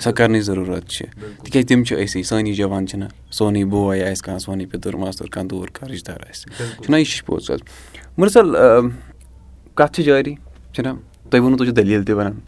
سۄ 0.04 0.12
کَرنٕچ 0.18 0.44
ضروٗرت 0.44 0.88
چھِ 0.90 1.06
تِکیٛازِ 1.44 1.68
تِم 1.68 1.84
چھِ 1.84 2.04
أسی 2.04 2.24
سٲنی 2.30 2.54
جوان 2.54 2.88
چھِنہ 2.88 3.06
سونُے 3.38 3.64
بوے 3.72 4.04
آسہِ 4.04 4.24
کانٛہہ 4.26 4.40
سونُے 4.46 4.66
پیٚتٕر 4.66 4.96
ماستُر 4.96 5.28
کانٛہہ 5.34 5.50
دوٗر 5.50 5.70
کانٛہہ 5.74 5.94
رِشتہٕ 5.94 6.16
دار 6.16 6.30
آسہِ 6.30 6.84
چھُنہ 6.84 6.98
یہِ 6.98 7.06
چھِ 7.06 7.26
پوٚز 7.26 7.52
حظ 7.52 7.62
مُرسَل 8.18 8.56
کَتھ 9.76 9.94
چھِ 9.96 10.04
جٲری 10.06 10.36
چھِنہ 10.74 10.90
تۄہہِ 11.30 11.42
ووٚنوُ 11.42 11.58
تُہۍ 11.58 11.66
چھُو 11.66 11.76
دٔلیٖل 11.76 12.04
تہِ 12.06 12.16
وَنان 12.16 12.40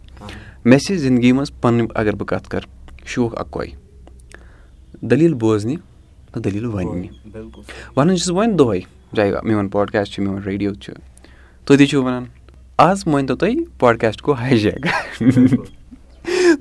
مےٚ 0.64 0.78
چھِ 0.86 0.96
زِندگی 0.98 1.32
منٛز 1.32 1.50
پَنٕنۍ 1.60 1.86
اگر 1.94 2.14
بہٕ 2.16 2.26
کَتھ 2.26 2.48
کَرٕ 2.50 2.68
شوق 3.06 3.38
اَکوے 3.40 3.66
دٔلیٖل 5.02 5.34
بوزنہِ 5.34 5.76
دٔلیٖل 6.44 6.66
وَننہِ 6.74 7.08
وَنان 7.96 8.16
چھُس 8.16 8.30
بہٕ 8.30 8.36
وۄنۍ 8.36 8.56
دۄہَے 8.58 8.80
چاہے 9.16 9.32
میون 9.48 9.68
پاڈکاسٹ 9.68 10.12
چھُ 10.12 10.22
میون 10.22 10.42
ریڈیو 10.46 10.72
چھُ 10.74 10.92
تُہۍ 11.64 11.76
تہِ 11.78 11.86
چھِو 11.88 12.02
وَنان 12.02 12.24
آز 12.78 13.06
مٲنۍتو 13.06 13.36
تُہۍ 13.36 13.64
پاڈکاسٹ 13.78 14.26
گوٚو 14.26 14.38
ہاے 14.40 14.56
جیک 14.56 14.86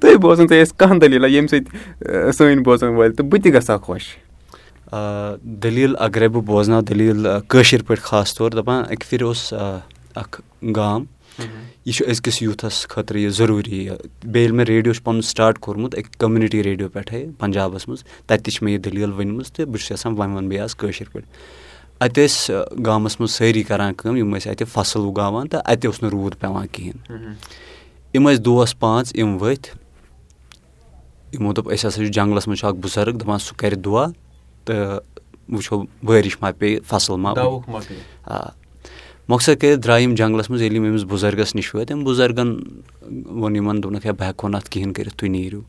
تُہۍ 0.02 0.18
بوزان 0.22 0.48
تُہۍ 0.48 0.62
ٲسۍ 0.64 0.78
کانٛہہ 0.78 1.00
دٔلیٖلہ 1.00 1.28
ییٚمہِ 1.28 1.50
سۭتۍ 1.50 2.32
سٲنۍ 2.32 2.64
بوزَن 2.66 2.90
وٲلۍ 2.96 3.16
تہٕ 3.16 3.26
بہٕ 3.30 3.42
تہِ 3.44 3.54
گژھٕ 3.54 3.70
ہا 3.70 3.78
خۄش 3.86 4.16
دٔلیٖل 5.64 5.96
اَگرے 6.00 6.28
بہٕ 6.28 6.44
بوزناو 6.46 6.82
دٔلیٖل 6.82 7.28
کٲشِر 7.48 7.82
پٲٹھۍ 7.88 8.04
خاص 8.04 8.36
طور 8.36 8.52
دَپان 8.52 8.84
اَکہِ 8.90 9.10
پھِرِ 9.10 9.22
اوس 9.24 9.54
اَکھ 9.54 10.42
گام 10.76 11.04
یہِ 11.40 11.94
چھُ 11.94 12.10
أزکِس 12.10 12.42
یوٗتھَس 12.42 12.88
خٲطرٕ 12.88 13.20
یہِ 13.20 13.30
ضروٗری 13.30 13.90
بیٚیہِ 14.24 14.36
ییٚلہِ 14.36 14.56
مےٚ 14.56 14.66
ریڈیو 14.66 14.94
چھُ 14.94 15.04
پَنُن 15.04 15.22
سٹاٹ 15.22 15.60
کوٚرمُت 15.60 15.96
أکۍ 15.96 16.18
کٔمنِٹی 16.18 16.64
ریڈیو 16.64 16.90
پٮ۪ٹھَے 16.90 17.26
پنٛجابَس 17.40 17.88
منٛز 17.88 18.04
تَتہِ 18.04 18.44
تہِ 18.44 18.54
چھِ 18.54 18.64
مےٚ 18.64 18.74
یہِ 18.74 18.84
دٔلیٖل 18.84 19.12
ؤنمٕژ 19.14 19.52
تہٕ 19.52 19.66
بہٕ 19.66 19.78
چھُس 19.78 19.92
یَژھان 19.92 20.14
وۄنۍ 20.18 20.36
وَنہٕ 20.36 20.50
بہٕ 20.50 20.60
آز 20.60 20.76
کٲشِر 20.76 21.10
پٲٹھۍ۔ 21.12 21.30
اَتہِ 22.00 22.26
ٲسۍ 22.26 22.84
گامَس 22.86 23.20
منٛز 23.20 23.32
سٲری 23.32 23.64
کَران 23.64 23.94
کٲم 23.94 24.16
یِم 24.16 24.36
ٲسۍ 24.36 24.52
اَتہِ 24.52 24.68
فصٕل 24.68 25.02
وُگاوان 25.02 25.48
تہٕ 25.48 25.62
اَتہِ 25.66 25.86
اوس 25.86 26.04
نہٕ 26.04 26.12
روٗد 26.12 26.40
پٮ۪وان 26.40 26.68
کِہیٖنۍ۔ 26.72 27.34
یِم 28.14 28.30
ٲسۍ 28.30 28.42
دوس 28.46 28.80
پانٛژھ 28.80 29.18
یِم 29.18 29.38
ؤتھۍ 29.42 29.76
یِمو 31.34 31.54
دوٚپ 31.54 31.68
أسۍ 31.74 31.88
ہَسا 31.88 31.90
چھُ 31.90 32.06
جنٛگلَس 32.06 32.48
منٛز 32.48 32.60
چھُ 32.60 32.68
اَکھ 32.68 32.76
بُزَرٕگ 32.76 33.18
دَپان 33.18 33.40
سُہ 33.40 33.58
کَرِ 33.58 33.76
دُعا 33.76 34.06
تہٕ 34.66 35.00
وٕچھو 35.50 35.84
بٲرِش 36.04 36.42
ما 36.42 36.52
پیٚیہِ 36.52 36.80
فصٕل 36.88 37.20
ما 37.20 37.34
آ 38.26 38.50
مۄخصر 39.30 39.56
کٔرِتھ 39.56 39.80
درٛاے 39.82 40.02
یِم 40.02 40.14
جنٛگلَس 40.16 40.50
منٛز 40.50 40.62
ییٚلہِ 40.62 40.78
یِم 40.78 40.86
أمِس 40.86 41.04
بُزَرگَس 41.10 41.56
نِش 41.56 41.74
وٲتۍ 41.76 41.94
أمۍ 41.94 42.04
بُزَرگَن 42.06 42.50
ووٚن 43.26 43.56
یِمَن 43.56 43.82
دوٚپنَکھ 43.84 44.06
ہے 44.06 44.12
بہٕ 44.12 44.28
ہٮ۪کہو 44.30 44.48
نہٕ 44.48 44.60
اَتھ 44.60 44.70
کِہیٖنۍ 44.70 44.94
کٔرِتھ 44.94 45.16
تُہۍ 45.18 45.30
نیٖرِو 45.30 45.62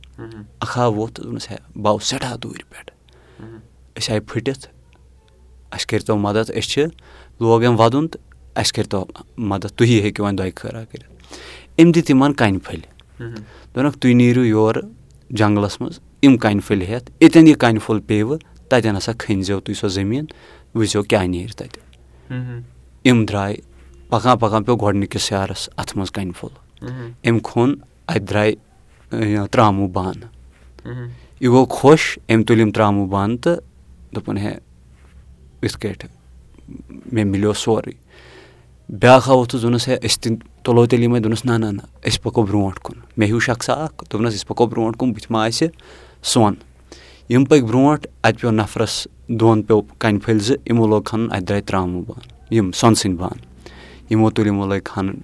اَکھ 0.60 0.78
ہا 0.78 0.86
ووٚتھ 0.86 1.20
دوٚپنَس 1.20 1.50
ہے 1.50 1.56
بہٕ 1.82 1.92
آوُس 1.92 2.04
سٮ۪ٹھاہ 2.08 2.36
دوٗرِ 2.42 2.62
پٮ۪ٹھ 2.70 2.90
أسۍ 3.98 4.10
آیہِ 4.12 4.20
پھٕٹِتھ 4.26 4.66
اَسہِ 5.72 5.86
کٔرۍتو 5.88 6.16
مَدَد 6.16 6.50
أسۍ 6.58 6.68
چھِ 6.70 6.84
لوگ 7.40 7.64
أمۍ 7.64 7.78
وَدُن 7.80 8.08
تہٕ 8.08 8.20
اَسہِ 8.60 8.74
کٔرۍتو 8.74 9.04
مَدَد 9.50 9.70
تُہی 9.76 10.00
ہیٚکِو 10.00 10.24
وۄنۍ 10.24 10.36
دۄیہِ 10.38 10.54
خٲرا 10.56 10.84
کٔرِتھ 10.84 11.10
أمۍ 11.80 11.92
دِتۍ 11.94 12.10
یِمَن 12.10 12.32
کَنہِ 12.32 12.58
پھٔلۍ 12.64 12.86
دوٚپنَکھ 13.74 13.98
تُہۍ 13.98 14.14
نیٖرِو 14.14 14.44
یورٕ 14.44 14.82
جنٛگلَس 15.30 15.80
منٛز 15.80 15.98
یِم 16.22 16.36
کَنہِ 16.36 16.60
پھٔلۍ 16.66 16.86
ہٮ۪تھ 16.88 17.10
ییٚتٮ۪ن 17.20 17.46
یہِ 17.48 17.56
کَنہِ 17.56 17.80
پھوٚل 17.84 18.00
پیٚیوٕ 18.06 18.38
تَتٮ۪ن 18.68 18.96
ہَسا 18.96 19.12
کھٔنۍ 19.18 19.42
زیو 19.42 19.60
تُہۍ 19.60 19.74
سۄ 19.80 19.88
زٔمیٖن 19.88 20.24
وٕچھزیو 20.74 21.02
کیٛاہ 21.02 21.26
نیرِ 21.26 21.52
تَتہِ 21.54 21.80
یِم 23.06 23.24
درٛاے 23.28 23.54
پَکان 24.10 24.38
پَکان 24.38 24.64
پیوٚو 24.64 24.78
گۄڈنِکِس 24.86 25.30
یارَس 25.32 25.68
اَتھٕ 25.76 25.96
منٛز 25.96 26.10
کَنہِ 26.12 26.32
پھوٚل 26.38 26.54
أمۍ 27.28 27.40
کھوٚن 27.42 27.74
اَتہِ 28.08 28.28
درٛاے 28.28 29.46
ترٛاموٗ 29.52 29.88
بانہٕ 29.92 30.28
یہِ 31.40 31.50
گوٚو 31.52 31.64
خۄش 31.76 32.18
أمۍ 32.30 32.44
تُلۍ 32.46 32.60
یِم 32.60 32.70
ترٛاموٗ 32.70 33.06
بانہٕ 33.08 33.38
تہٕ 33.42 33.60
دوٚپُن 34.14 34.38
ہے 34.38 34.54
یِتھ 35.62 35.78
کٲٹھۍ 35.78 36.08
مےٚ 37.12 37.24
مِلیو 37.24 37.52
سورُے 37.62 37.92
بیٛاکھ 38.88 39.28
آو 39.30 39.36
ووٚتھُس 39.36 39.62
دوٚپنَس 39.62 39.88
ہے 39.88 39.96
أسۍ 40.06 40.20
تہِ 40.22 40.36
تُلو 40.64 40.86
تیٚلہِ 40.86 41.04
یِمَے 41.04 41.20
دوٚپنَس 41.20 41.44
نہ 41.44 41.56
نہ 41.58 41.82
أسۍ 42.06 42.22
پَکو 42.22 42.42
برونٛٹھ 42.42 42.80
کُن 42.82 42.98
مےٚ 43.16 43.28
ہیوٗ 43.28 43.40
شخصا 43.46 43.72
اَکھ 43.84 44.04
دوٚپنَس 44.10 44.34
أسۍ 44.34 44.46
پَکو 44.48 44.66
برونٛٹھ 44.66 44.98
کُن 44.98 45.12
بٕتھِ 45.12 45.30
ما 45.32 45.44
آسہِ 45.46 45.68
سۄن 46.32 46.54
یِم 47.28 47.44
پٔکۍ 47.44 47.66
برونٛٹھ 47.66 48.06
اَتہِ 48.22 48.40
پیوٚو 48.40 48.54
نَفرَس 48.56 49.06
دۄن 49.28 49.62
پیوٚو 49.62 49.82
کَنہِ 49.98 50.22
پھٔلۍ 50.22 50.42
زٕ 50.46 50.56
یِمو 50.66 50.86
لوگ 50.86 51.02
کھَنُن 51.02 51.32
اَتہِ 51.32 51.46
درٛاے 51.48 51.60
ترٛاموٗ 51.60 52.02
بانہٕ 52.06 52.35
یِم 52.50 52.70
سۄنہٕ 52.72 52.94
سٕنٛدۍ 53.00 53.18
بانہٕ 53.18 54.10
یِمو 54.10 54.30
تُلۍ 54.30 54.46
یِمو 54.46 54.66
لٲگۍ 54.66 54.80
کھَنُن 54.84 55.16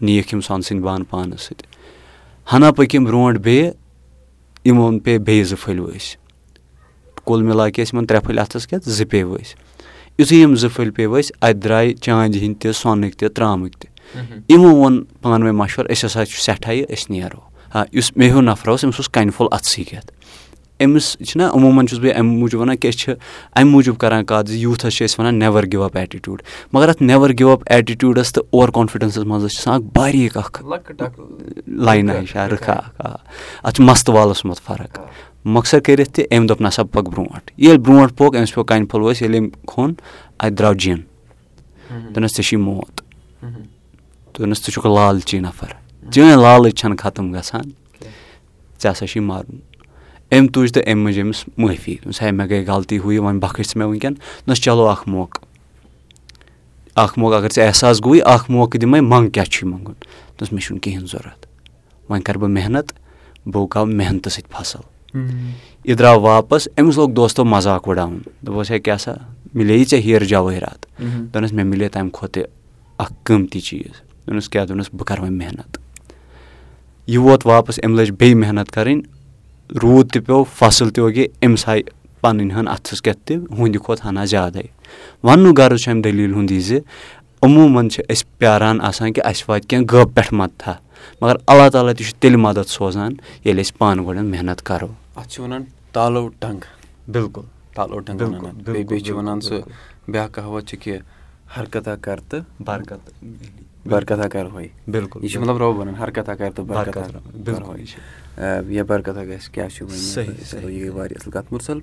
نِیَکھ 0.00 0.34
یِم 0.34 0.40
سۄنہٕ 0.40 0.62
سٕنٛدۍ 0.66 0.84
بانہٕ 0.84 1.10
پانَس 1.10 1.42
سۭتۍ 1.42 1.66
ہنا 2.52 2.70
پٔکۍ 2.72 2.94
یِم 2.94 3.04
برونٛٹھ 3.04 3.38
بیٚیہِ 3.38 3.70
یِمَن 4.64 4.98
پیٚیہِ 4.98 5.20
بیٚیہِ 5.26 5.44
زٕ 5.44 5.56
پھٔلۍ 5.62 5.84
ؤسۍ 5.84 6.16
کُل 7.24 7.42
مِلا 7.42 7.68
کے 7.70 7.82
ٲسۍ 7.82 7.90
یِمَن 7.94 8.06
ترٛےٚ 8.06 8.22
پھٔلۍ 8.24 8.40
اَتھَس 8.40 8.66
کٮ۪تھ 8.66 8.88
زٕ 8.88 9.06
پیٚیہِ 9.10 9.26
ؤسۍ 9.30 9.54
یُتھُے 10.18 10.36
یِم 10.36 10.54
زٕ 10.54 10.68
پھٔلۍ 10.74 10.92
پیٚیہِ 10.94 11.10
ؤسۍ 11.12 11.30
اَتہِ 11.40 11.62
درٛاے 11.62 11.92
چاندِ 11.94 12.36
ہِنٛدۍ 12.42 12.60
تہِ 12.60 12.72
سۄنٕکۍ 12.74 13.16
تہِ 13.18 13.28
ترٛامٕکۍ 13.34 13.78
تہِ 13.80 13.88
یِمو 14.48 14.74
ووٚن 14.74 15.04
پانہٕ 15.22 15.46
ؤنۍ 15.46 15.52
مَشوَر 15.60 15.84
أسۍ 15.92 16.04
ہَسا 16.06 16.24
چھُ 16.24 16.40
سٮ۪ٹھاہ 16.42 16.74
یہِ 16.74 16.84
أسۍ 16.92 17.10
نیرو 17.10 17.40
ہا 17.74 17.84
یُس 17.92 18.16
مےٚ 18.16 18.30
ہیوٗ 18.30 18.42
نَفر 18.42 18.68
اوس 18.68 18.84
أمِس 18.84 18.94
اوس 18.98 19.08
کَنہِ 19.08 19.32
پھوٚل 19.36 19.48
اَتھسٕے 19.52 19.84
کٮ۪تھ 19.84 20.12
أمِس 20.84 21.12
چھِنہ 21.12 21.42
عموٗماً 21.42 21.86
چھُس 21.86 21.98
بہٕ 21.98 22.16
اَمہِ 22.16 22.38
موٗجوٗب 22.38 22.62
وَنان 22.62 22.76
کہِ 22.76 22.90
أسۍ 22.90 22.98
چھِ 22.98 23.12
اَمہِ 23.56 23.72
موٗجوٗب 23.72 23.98
کَران 23.98 24.24
کَتھ 24.24 24.50
زِ 24.50 24.56
یوٗتھَس 24.56 24.94
چھِ 24.94 25.04
أسۍ 25.04 25.14
وَنان 25.18 25.38
نٮ۪وَر 25.38 25.64
گِو 25.66 25.82
اَپ 25.82 25.96
ایٹِٹیوٗڈ 25.96 26.42
مگر 26.72 26.88
اَتھ 26.88 27.02
نٮ۪وَر 27.02 27.30
گِو 27.30 27.50
اَپ 27.50 27.62
ایٹِٹیوٗڈَس 27.66 28.32
تہٕ 28.32 28.44
اوٚوَر 28.50 28.70
کانفِڈٮ۪نسَس 28.70 29.24
منٛز 29.24 29.44
حظ 29.44 29.50
چھِ 29.50 29.58
آسان 29.58 29.74
اکھ 29.74 29.98
باریٖک 29.98 30.36
اکھ 30.36 30.62
لاینہ 31.68 32.12
ہِش 32.12 32.36
رٕکھا 32.36 32.72
اکھ 32.72 32.90
آ 32.98 33.08
اَتھ 33.62 33.76
چھُ 33.76 33.84
مَستہٕ 33.84 34.14
والَس 34.14 34.44
منٛز 34.44 34.62
فرق۔ 34.62 34.98
مۄخصر 35.44 35.80
کٔرِتھ 35.80 36.10
تہِ 36.10 36.24
أمۍ 36.36 36.46
دوٚپ 36.46 36.62
نسا 36.62 36.82
پَکھ 36.82 37.10
برونٛٹھ۔ 37.10 37.52
ییٚلہِ 37.56 37.80
برونٛٹھ 37.80 38.14
پوٚک 38.14 38.36
أمِس 38.36 38.54
پیوٚو 38.54 38.64
کَنہِ 38.64 38.88
پھوٚل 38.88 39.04
ؤسۍ 39.04 39.22
ییٚلہِ 39.22 39.40
أمۍ 39.40 39.50
کھوٚن 39.66 39.94
اَتہِ 40.38 40.58
درٛاو 40.58 40.74
جِن۔ 40.74 40.96
دوٚپنَس 41.90 42.36
ژےٚ 42.36 42.44
چھی 42.44 42.56
موت۔ 42.56 43.00
دوٚپنَس 43.42 44.66
ژٕ 44.66 44.72
چھُکھ 44.72 44.86
لالچی 44.86 45.38
نَفر۔ 45.40 45.66
چٲنۍ 46.10 46.36
لالٕچ 46.36 46.80
چھَنہٕ 46.80 46.96
ختم 46.98 47.34
گژھان۔ 47.34 47.62
ژےٚ 48.82 48.92
ہسا 48.92 49.06
چھی 49.06 49.20
مَرُن 49.20 49.56
أمۍ 50.32 50.48
تُج 50.52 50.72
تہٕ 50.72 50.82
أمۍ 50.92 51.02
مٔنٛج 51.02 51.20
أمِس 51.20 51.44
معٲفی 51.58 51.94
دوٚپمَس 51.94 52.22
ہے 52.22 52.30
مےٚ 52.32 52.46
گٔے 52.48 52.64
غلطی 52.66 52.98
ہُہ 52.98 53.12
یہِ 53.14 53.20
وۄنۍ 53.20 53.40
بَخٕش 53.40 53.66
ژٕ 53.66 53.76
مےٚ 53.76 53.88
وٕنکٮ۪ن 53.88 54.14
دوٚپنَس 54.14 54.60
چلو 54.62 54.88
اکھ 54.88 55.08
موقعہٕ 55.08 55.46
اکھ 57.02 57.18
موقعہٕ 57.18 57.38
اگر 57.38 57.50
ژےٚ 57.54 57.66
احساس 57.66 58.04
گوٚوُے 58.04 58.20
اکھ 58.24 58.50
موقعہٕ 58.50 58.80
دِمَے 58.80 59.00
منٛگ 59.00 59.30
کیٛاہ 59.30 59.46
چھُے 59.52 59.66
منٛگُن 59.68 59.92
دوٚپُس 59.92 60.52
مےٚ 60.52 60.62
چھُنہٕ 60.64 60.80
کِہیٖنۍ 60.82 61.06
ضوٚرَتھ 61.06 61.46
وۄنۍ 62.08 62.22
کَرٕ 62.24 62.38
بہٕ 62.40 62.50
محنت 62.50 62.92
بہٕ 63.46 63.62
وُکاو 63.62 63.86
محنتہٕ 63.86 64.32
سۭتۍ 64.32 64.52
فصٕل 64.52 64.82
یہِ 65.84 65.96
درٛاو 65.98 66.20
واپَس 66.20 66.68
أمِس 66.78 66.96
لوگ 66.96 67.10
دوستو 67.10 67.44
مَزاق 67.44 67.88
اُڑاوُن 67.88 68.18
دوٚپُس 68.46 68.70
ہے 68.70 68.78
کیٛاہ 68.78 68.98
سا 68.98 69.12
مِلے 69.54 69.84
ژےٚ 69.84 70.02
ہیرٕ 70.04 70.26
جَوٲہِرات 70.28 70.86
دوٚپنَس 71.00 71.52
مےٚ 71.52 71.64
مِلے 71.66 71.88
تَمہِ 71.88 72.12
کھۄتہٕ 72.12 72.32
تہِ 72.32 72.50
اَکھ 72.98 73.12
قۭمتی 73.24 73.60
چیٖز 73.60 74.00
دوٚپنَس 74.26 74.48
کیٛاہ 74.48 74.66
دوٚپنَس 74.66 74.90
بہٕ 74.92 75.04
کَرٕ 75.06 75.20
وۄنۍ 75.22 75.36
محنت 75.36 75.78
یہِ 77.06 77.16
ووت 77.16 77.46
واپَس 77.46 77.80
أمۍ 77.84 77.94
لٔج 77.96 78.10
بیٚیہِ 78.10 78.36
محنت 78.36 78.70
کَرٕنۍ 78.70 79.02
روٗد 79.82 80.10
تہِ 80.12 80.24
پیوٚو 80.26 80.44
فصٕل 80.58 80.90
تہِ 80.90 81.02
وگے 81.04 81.26
أمِس 81.46 81.68
آیہِ 81.68 81.82
پَنٕنۍ 82.20 82.50
ہن 82.56 82.68
اَتھَس 82.68 83.02
کٮ۪تھ 83.02 83.20
تہِ 83.26 83.36
ہُہنٛدِ 83.36 83.78
کھۄتہٕ 83.84 84.06
ہنا 84.06 84.24
زیادَے 84.32 84.62
وَننُک 85.24 85.58
غرض 85.58 85.80
چھُ 85.82 85.90
اَمہِ 85.90 86.02
دٔلیٖل 86.04 86.32
ہُنٛد 86.34 86.50
یہِ 86.50 86.62
زِ 86.68 86.78
عموٗماً 87.42 87.88
چھِ 87.88 88.02
أسۍ 88.12 88.24
پیاران 88.38 88.80
آسان 88.88 89.12
کہِ 89.12 89.22
اَسہِ 89.24 89.44
واتہِ 89.48 89.68
کینٛہہ 89.68 89.86
غٲب 89.92 90.14
پٮ۪ٹھ 90.14 90.32
مَدتھا 90.34 90.74
مگر 91.20 91.36
اللہ 91.46 91.68
تعالیٰ 91.72 91.92
تہِ 91.94 92.06
چھُ 92.06 92.14
تیٚلہِ 92.20 92.40
مَدَد 92.40 92.68
سوزان 92.68 93.12
ییٚلہِ 93.44 93.64
أسۍ 93.64 93.78
پانہٕ 93.78 94.06
گۄڈٕ 94.06 94.24
محنت 94.32 94.62
کَرو 94.68 94.88
اَتھ 95.16 95.28
چھِ 95.30 95.42
وَنان 95.42 95.64
تالو 95.92 96.26
ٹنٛگ 96.40 96.60
بِلکُل 97.12 97.42
تالو 97.74 97.98
ٹنٛگ 97.98 98.44
بیٚیہِ 98.64 99.04
چھِ 99.04 99.12
وَنان 99.16 99.40
سُہ 99.40 99.60
بیٛاکھ 100.08 100.32
کہاوت 100.34 100.66
چھِ 100.68 100.78
کہِ 100.82 100.98
حرکتا 101.58 101.94
کر 101.96 102.20
تہٕ 102.28 102.62
برکت 102.64 103.24
برکتا 103.86 104.28
کر 104.28 104.44
ہوے 104.52 104.66
بِلکُل 104.86 105.24
یہِ 105.24 105.30
چھُ 105.32 105.40
مطلب 105.40 105.56
رۄب 105.58 105.78
وَنان 105.78 105.94
حرکتا 105.94 106.34
کر 106.34 106.50
تہٕ 106.54 106.64
یا 108.70 108.82
برکتا 108.88 109.24
گژھِ 109.24 109.50
کیٛاہ 109.52 109.68
چھُ 109.68 109.86
یہِ 109.88 110.82
گٔے 110.82 110.88
واریاہ 110.88 111.18
اَصٕل 111.20 111.30
کَتھ 111.32 111.52
مُرسل 111.52 111.78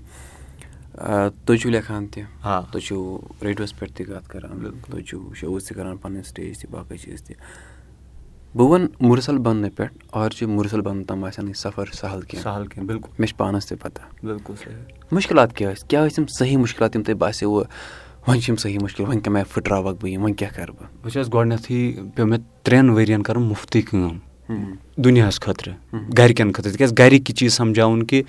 تُہۍ 1.46 1.58
چھُو 1.62 1.70
لیکھان 1.70 2.08
تہِ 2.08 2.24
تُہۍ 2.72 2.82
چھُو 2.86 3.20
ریڈیوَس 3.44 3.78
پٮ۪ٹھ 3.80 3.94
تہِ 3.96 4.06
کَتھ 4.08 4.30
کَران 4.30 4.64
تُہۍ 4.90 5.04
چھُو 5.08 5.34
شوز 5.40 5.66
تہِ 5.68 5.78
کَران 5.78 5.98
پَنٕنۍ 5.98 6.24
سِٹیج 6.30 6.58
تہِ 6.60 6.70
باقٕے 6.72 6.98
چیٖز 6.98 7.24
تہِ 7.24 7.36
بہٕ 8.56 8.70
وَنہٕ 8.70 8.88
مُرسل 9.00 9.38
بَننہٕ 9.38 9.76
پٮ۪ٹھ 9.76 9.94
اور 10.10 10.30
چھِ 10.30 10.48
مُرسل 10.48 10.82
بَننہٕ 10.82 11.06
تام 11.08 11.24
آسان 11.24 11.48
یہِ 11.48 11.56
سَفر 11.56 11.86
سَہل 11.94 12.22
کینٛہہ 12.22 12.44
سَہل 12.44 12.68
کینٛہہ 12.68 12.88
بِلکُل 12.88 13.12
مےٚ 13.20 13.30
چھِ 13.30 13.38
پانَس 13.38 13.66
تہِ 13.68 13.80
پَتہ 13.82 14.02
بِلکُل 14.26 14.56
مُشکِلات 15.12 15.56
کیٛاہ 15.56 15.74
ٲسۍ 15.74 15.88
کیٛاہ 15.88 16.08
ٲسۍ 16.08 16.20
یِم 16.20 16.26
صحیح 16.38 16.58
مُشکِلات 16.58 16.96
یِم 16.96 17.04
تۄہہِ 17.04 17.18
باسیٚو 17.18 17.64
وۄنۍ 18.28 18.40
چھِ 18.40 18.50
یِم 18.50 18.56
صحیح 18.56 18.78
مُشکِل 18.82 19.06
وۄنۍ 19.06 19.22
کَمہِ 19.22 19.38
آیہِ 19.38 19.54
پھٕٹراوَکھ 19.54 19.98
بہٕ 20.02 20.12
یِم 20.12 20.24
وۄنۍ 20.24 20.36
کیٛاہ 20.36 20.56
کَرٕ 20.56 20.74
بہٕ؟ 20.80 20.88
بہٕ 21.04 21.12
چھَس 21.12 21.34
گۄڈنٮ۪تھٕے 21.34 21.92
پیوٚو 22.16 22.30
مےٚ 22.30 22.40
ترٛٮ۪ن 22.64 22.90
ؤرِیَن 22.90 23.24
کَرُن 23.24 23.44
مُفتٕے 23.44 23.82
کٲم 23.82 24.18
دُنیاہَس 24.98 25.40
خٲطرٕ 25.40 25.74
گَرِکٮ۪ن 26.18 26.52
خٲطرٕ 26.52 26.72
تِکیٛازِ 26.72 26.94
گَرِکۍ 27.00 27.24
یہِ 27.30 27.36
چیٖز 27.36 27.54
سَمجھاوُن 27.54 28.06
کہِ 28.06 28.24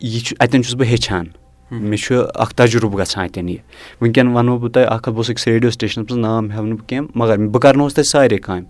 یہِ 0.00 0.22
چھُ 0.22 0.36
اَتٮ۪ن 0.38 0.62
چھُس 0.62 0.74
بہٕ 0.74 0.86
ہیٚچھان۔ 0.86 1.26
مےٚ 1.70 1.98
چھُ 1.98 2.14
اَکھ 2.34 2.54
تجرُبہٕ 2.54 2.98
گژھان 2.98 3.24
اَتٮ۪ن 3.24 3.48
یہِ۔ 3.48 3.58
وٕنکٮ۪ن 4.00 4.26
وَنو 4.26 4.58
بہٕ 4.58 4.70
تۄہہِ 4.70 4.86
اَکھ 4.86 4.94
ہَتھ 4.94 5.08
بہٕ 5.08 5.16
اوسُس 5.16 5.30
أکِس 5.30 5.48
ریڈیو 5.48 5.70
سِٹیشنَس 5.70 6.10
منٛز 6.10 6.20
نام 6.20 6.50
ہٮ۪مہٕ 6.50 6.66
نہٕ 6.66 6.78
بہٕ 6.78 6.86
کینٛہہ 6.86 7.10
مگر 7.14 7.38
بہٕ 7.38 7.60
کَرنووُس 7.60 7.92
تَتہِ 7.92 8.04
سارے 8.04 8.38
کامہِ۔ 8.38 8.64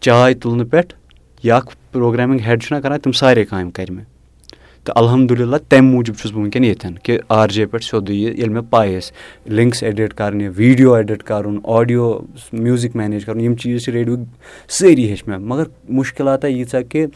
چاے 0.00 0.34
تُلنہٕ 0.34 0.66
پٮ۪ٹھ 0.66 0.94
یا 1.42 1.56
اَکھ 1.56 1.76
پرٛوگرامِنٛگ 1.92 2.40
ہٮ۪ڈ 2.46 2.62
چھُنہ 2.62 2.80
کَران 2.80 3.00
تِم 3.00 3.12
سارے 3.12 3.44
کامہِ 3.44 3.72
کَرِ 3.72 3.90
مےٚ 3.90 4.04
تہٕ 4.86 5.02
الحمدُاللہ 5.02 5.56
تَمہِ 5.68 5.90
موٗجوٗب 5.92 6.16
چھُس 6.16 6.30
بہٕ 6.32 6.40
وٕنکٮ۪ن 6.40 6.64
ییٚتھٮ۪ن 6.64 6.94
کہِ 7.04 7.18
آر 7.28 7.48
جے 7.48 7.64
پٮ۪ٹھ 7.66 7.84
سیوٚدُے 7.84 8.14
یہِ 8.14 8.28
ییٚلہِ 8.28 8.52
مےٚ 8.52 8.62
پَے 8.70 8.98
ٲسۍ 8.98 9.12
لِنٛکٕس 9.56 9.82
ایڈِٹ 9.82 10.14
کَرنہِ 10.14 10.48
ویٖڈیو 10.56 10.92
ایڈِٹ 10.94 11.22
کَرُن 11.22 11.58
آڈیو 11.78 12.12
میوٗزِک 12.52 12.96
مینیج 12.96 13.24
کَرُن 13.24 13.40
یِم 13.40 13.56
چیٖز 13.62 13.84
چھِ 13.84 13.92
ریڈیو 13.92 14.16
سٲری 14.78 15.08
ہیٚچھ 15.08 15.28
مےٚ 15.28 15.38
مگر 15.38 15.64
مُشکِلات 15.98 16.44
آے 16.44 16.50
ییٖژاہ 16.50 16.82
کہِ 16.90 17.06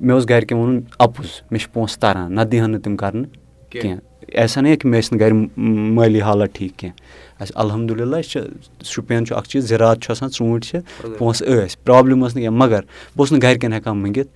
مےٚ 0.00 0.14
اوس 0.14 0.28
گَرِکٮ۪ن 0.28 0.58
وَنُن 0.58 0.80
اَپُز 0.98 1.26
مےٚ 1.50 1.60
چھِ 1.60 1.72
پونٛسہٕ 1.72 2.00
تَران 2.00 2.34
نَتہٕ 2.34 2.50
دِہَن 2.50 2.70
نہٕ 2.70 2.82
تِم 2.84 2.96
کَرنہٕ 2.96 3.26
کینٛہہ 3.70 3.98
ایسا 4.28 4.60
نہٕ 4.60 4.76
کہِ 4.76 4.90
مےٚ 4.90 5.00
ٲسۍ 5.00 5.12
نہٕ 5.12 5.20
گَرِ 5.20 5.32
مٲلی 5.96 6.20
حالت 6.20 6.54
ٹھیٖک 6.54 6.78
کینٛہہ 6.78 7.42
اَسہِ 7.42 7.52
الحمدُاللہ 7.54 8.16
أسۍ 8.16 8.28
چھِ 8.30 8.86
شُپیَن 8.92 9.26
چھُ 9.26 9.36
اَکھ 9.36 9.48
چیٖز 9.48 9.68
زِراعت 9.68 10.00
چھُ 10.02 10.10
آسان 10.10 10.28
ژوٗنٛٹھۍ 10.38 10.68
چھِ 10.68 11.16
پونٛسہٕ 11.18 11.48
ٲسۍ 11.48 11.76
پرٛابلِم 11.84 12.24
ٲس 12.24 12.36
نہٕ 12.36 12.42
کینٛہہ 12.42 12.58
مگر 12.58 12.80
بہٕ 12.80 13.18
اوسُس 13.18 13.32
نہٕ 13.32 13.42
گَرِکٮ۪ن 13.42 13.72
ہٮ۪کان 13.72 13.96
مٔنٛگِتھ 14.02 14.28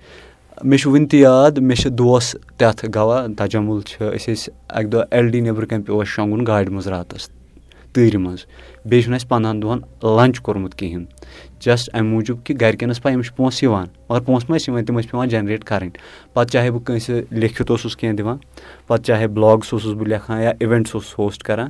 مےٚ 0.61 0.77
چھُ 0.79 0.91
وٕنہِ 0.91 1.09
تہِ 1.09 1.19
یاد 1.19 1.57
مےٚ 1.57 1.77
چھِ 1.81 1.89
دوس 1.97 2.35
تَتھ 2.57 2.85
گواہ 2.95 3.27
تَجمُل 3.37 3.81
چھِ 3.81 4.01
أسۍ 4.15 4.33
ٲسۍ 4.33 4.49
اَکہِ 4.69 4.91
دۄہ 4.91 5.03
ایل 5.11 5.29
ڈی 5.31 5.39
نیٚبرٕ 5.41 5.67
کَنۍ 5.69 5.83
پیوٚو 5.85 6.01
اَسہِ 6.01 6.13
شۄنٛگُن 6.13 6.45
گاڑِ 6.47 6.69
منٛز 6.69 6.87
راتَس 6.87 7.29
تۭرِ 7.93 8.15
منٛز 8.15 8.45
بیٚیہِ 8.85 9.03
چھُنہٕ 9.03 9.15
اَسہِ 9.15 9.29
پنٛدہَن 9.29 9.61
دۄہَن 9.61 9.79
لنٛچ 10.03 10.39
کوٚرمُت 10.39 10.75
کِہیٖنۍ 10.75 11.05
جسٹ 11.59 11.89
اَمہِ 11.93 12.09
موٗجوٗب 12.11 12.45
کہِ 12.45 12.55
گَرِکٮ۪ن 12.61 12.89
ٲس 12.89 13.01
پَے 13.03 13.13
أمِس 13.13 13.27
چھِ 13.27 13.35
پونٛسہٕ 13.35 13.63
یِوان 13.63 13.87
مگر 14.09 14.21
پونٛسہٕ 14.25 14.49
ما 14.49 14.57
ٲسۍ 14.57 14.67
یِوان 14.67 14.85
تِم 14.85 14.99
ٲسۍ 14.99 15.09
پٮ۪وان 15.09 15.29
جَنریٹ 15.29 15.63
کَرٕنۍ 15.63 15.89
پَتہٕ 16.33 16.51
چاہے 16.51 16.71
بہٕ 16.71 16.83
کٲنٛسہِ 16.85 17.21
لیکھِتھ 17.31 17.71
اوسُس 17.71 17.95
کینٛہہ 17.95 18.17
دِوان 18.17 18.37
پَتہٕ 18.87 19.03
چاہے 19.05 19.27
بٕلاگٕس 19.27 19.73
اوسُس 19.73 19.93
بہٕ 19.97 20.07
لیکھان 20.07 20.41
یا 20.41 20.49
اِوٮ۪نٛٹٕس 20.49 20.95
اوسُس 20.95 21.17
ہوسٹ 21.19 21.43
کَران 21.43 21.69